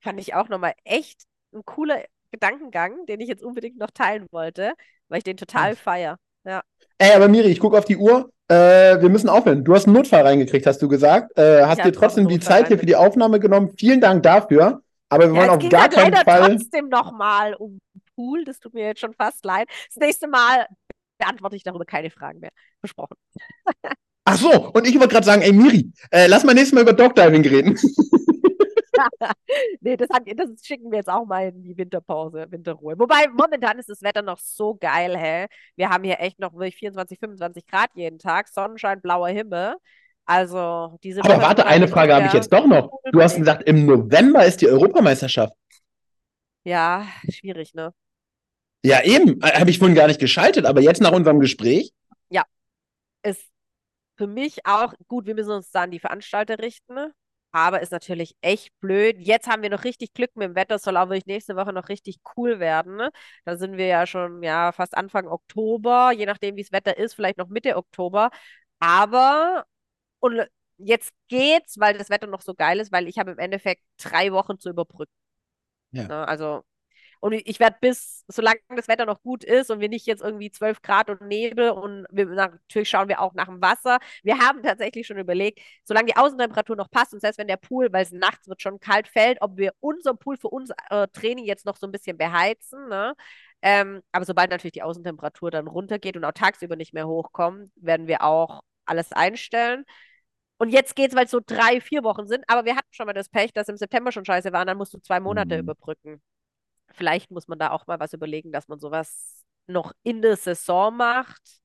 [0.00, 1.22] Fand ich auch nochmal echt
[1.54, 4.72] ein cooler Gedankengang, den ich jetzt unbedingt noch teilen wollte,
[5.08, 6.18] weil ich den total feier.
[6.44, 6.62] Ja.
[6.98, 8.30] Ey, aber Miri, ich gucke auf die Uhr.
[8.48, 9.64] Äh, wir müssen aufhören.
[9.64, 11.38] Du hast einen Notfall reingekriegt, hast du gesagt.
[11.38, 13.72] Äh, hast dir trotzdem die Zeit hier für die Aufnahme genommen.
[13.78, 14.82] Vielen Dank dafür.
[15.08, 16.56] Aber wir ja, wollen auf gar halt keinen Fall.
[16.56, 17.80] trotzdem nochmal um
[18.16, 18.44] Pool.
[18.44, 19.68] Das tut mir jetzt schon fast leid.
[19.88, 20.66] Das nächste Mal
[21.18, 22.50] beantworte ich darüber keine Fragen mehr.
[22.80, 23.16] Versprochen.
[24.24, 26.92] Ach so, und ich wollte gerade sagen, ey Miri, äh, lass mal nächstes Mal über
[26.92, 27.76] Dogdiving reden.
[29.80, 32.98] nee, das, hat, das, schicken wir jetzt auch mal in die Winterpause, Winterruhe.
[32.98, 35.46] Wobei, momentan ist das Wetter noch so geil, hä?
[35.76, 39.76] Wir haben hier echt noch wirklich 24, 25 Grad jeden Tag, Sonnenschein, blauer Himmel.
[40.24, 41.24] Also, diese.
[41.24, 42.92] Aber warte, eine Frage habe ich jetzt doch noch.
[43.10, 45.54] Du hast gesagt, im November ist die Europameisterschaft.
[46.64, 47.92] Ja, schwierig, ne?
[48.84, 49.40] Ja, eben.
[49.42, 51.92] Äh, habe ich vorhin gar nicht geschaltet, aber jetzt nach unserem Gespräch.
[52.30, 52.44] Ja,
[53.24, 53.51] ist
[54.16, 57.12] für mich auch, gut, wir müssen uns da an die Veranstalter richten,
[57.52, 59.16] aber ist natürlich echt blöd.
[59.18, 61.88] Jetzt haben wir noch richtig Glück mit dem Wetter, soll auch wirklich nächste Woche noch
[61.88, 63.08] richtig cool werden.
[63.44, 67.14] Da sind wir ja schon ja fast Anfang Oktober, je nachdem, wie das Wetter ist,
[67.14, 68.30] vielleicht noch Mitte Oktober.
[68.78, 69.64] Aber
[70.20, 70.42] und
[70.78, 74.32] jetzt geht's, weil das Wetter noch so geil ist, weil ich habe im Endeffekt drei
[74.32, 75.12] Wochen zu überbrücken.
[75.92, 76.08] Ja.
[76.08, 76.62] Ne, also
[77.22, 80.50] und ich werde bis, solange das Wetter noch gut ist und wir nicht jetzt irgendwie
[80.50, 83.98] 12 Grad und Nebel und wir, natürlich schauen wir auch nach dem Wasser.
[84.24, 87.92] Wir haben tatsächlich schon überlegt, solange die Außentemperatur noch passt und selbst wenn der Pool,
[87.92, 91.44] weil es nachts wird schon kalt fällt, ob wir unser Pool für unser äh, Training
[91.44, 92.88] jetzt noch so ein bisschen beheizen.
[92.88, 93.14] Ne?
[93.62, 98.08] Ähm, aber sobald natürlich die Außentemperatur dann runtergeht und auch tagsüber nicht mehr hochkommt, werden
[98.08, 99.84] wir auch alles einstellen.
[100.58, 102.44] Und jetzt geht's, weil es so drei, vier Wochen sind.
[102.48, 104.60] Aber wir hatten schon mal das Pech, dass im September schon scheiße war.
[104.62, 105.60] Und dann musst du zwei Monate Mhm.
[105.60, 106.22] überbrücken.
[106.94, 110.96] Vielleicht muss man da auch mal was überlegen, dass man sowas noch in der Saison
[110.96, 111.60] macht.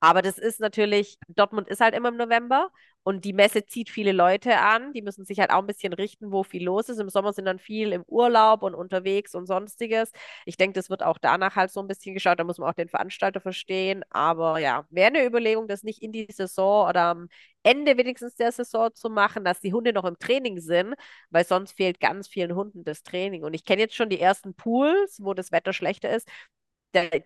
[0.00, 2.70] Aber das ist natürlich, Dortmund ist halt immer im November
[3.06, 4.92] und die Messe zieht viele Leute an.
[4.92, 6.98] Die müssen sich halt auch ein bisschen richten, wo viel los ist.
[6.98, 10.10] Im Sommer sind dann viel im Urlaub und unterwegs und sonstiges.
[10.44, 12.40] Ich denke, das wird auch danach halt so ein bisschen geschaut.
[12.40, 14.04] Da muss man auch den Veranstalter verstehen.
[14.10, 17.28] Aber ja, wäre eine Überlegung, das nicht in die Saison oder am
[17.62, 20.94] Ende wenigstens der Saison zu machen, dass die Hunde noch im Training sind,
[21.30, 23.44] weil sonst fehlt ganz vielen Hunden das Training.
[23.44, 26.28] Und ich kenne jetzt schon die ersten Pools, wo das Wetter schlechter ist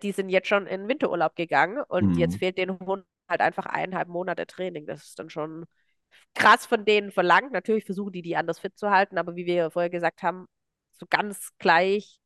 [0.03, 2.37] die sind jetzt schon in Winterurlaub gegangen und jetzt Mhm.
[2.37, 4.85] fehlt den Hunden halt einfach eineinhalb Monate Training.
[4.85, 5.65] Das ist dann schon
[6.35, 7.51] krass von denen verlangt.
[7.51, 10.45] Natürlich versuchen die, die anders fit zu halten, aber wie wir vorher gesagt haben,
[10.91, 12.19] so ganz gleich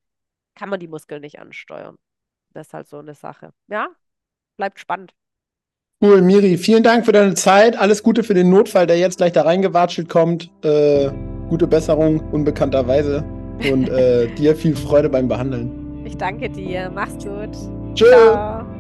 [0.56, 1.96] kann man die Muskeln nicht ansteuern.
[2.54, 3.52] Das ist halt so eine Sache.
[3.68, 3.88] Ja,
[4.58, 5.14] bleibt spannend.
[6.02, 7.78] Cool, Miri, vielen Dank für deine Zeit.
[7.78, 10.52] Alles Gute für den Notfall, der jetzt gleich da reingewatschelt kommt.
[10.64, 11.10] Äh,
[11.50, 13.24] gute Besserung, unbekannterweise.
[13.72, 16.04] Und äh, dir viel Freude beim Behandeln.
[16.06, 16.92] Ich danke dir.
[16.94, 17.56] Mach's gut.
[17.96, 18.75] Ciao.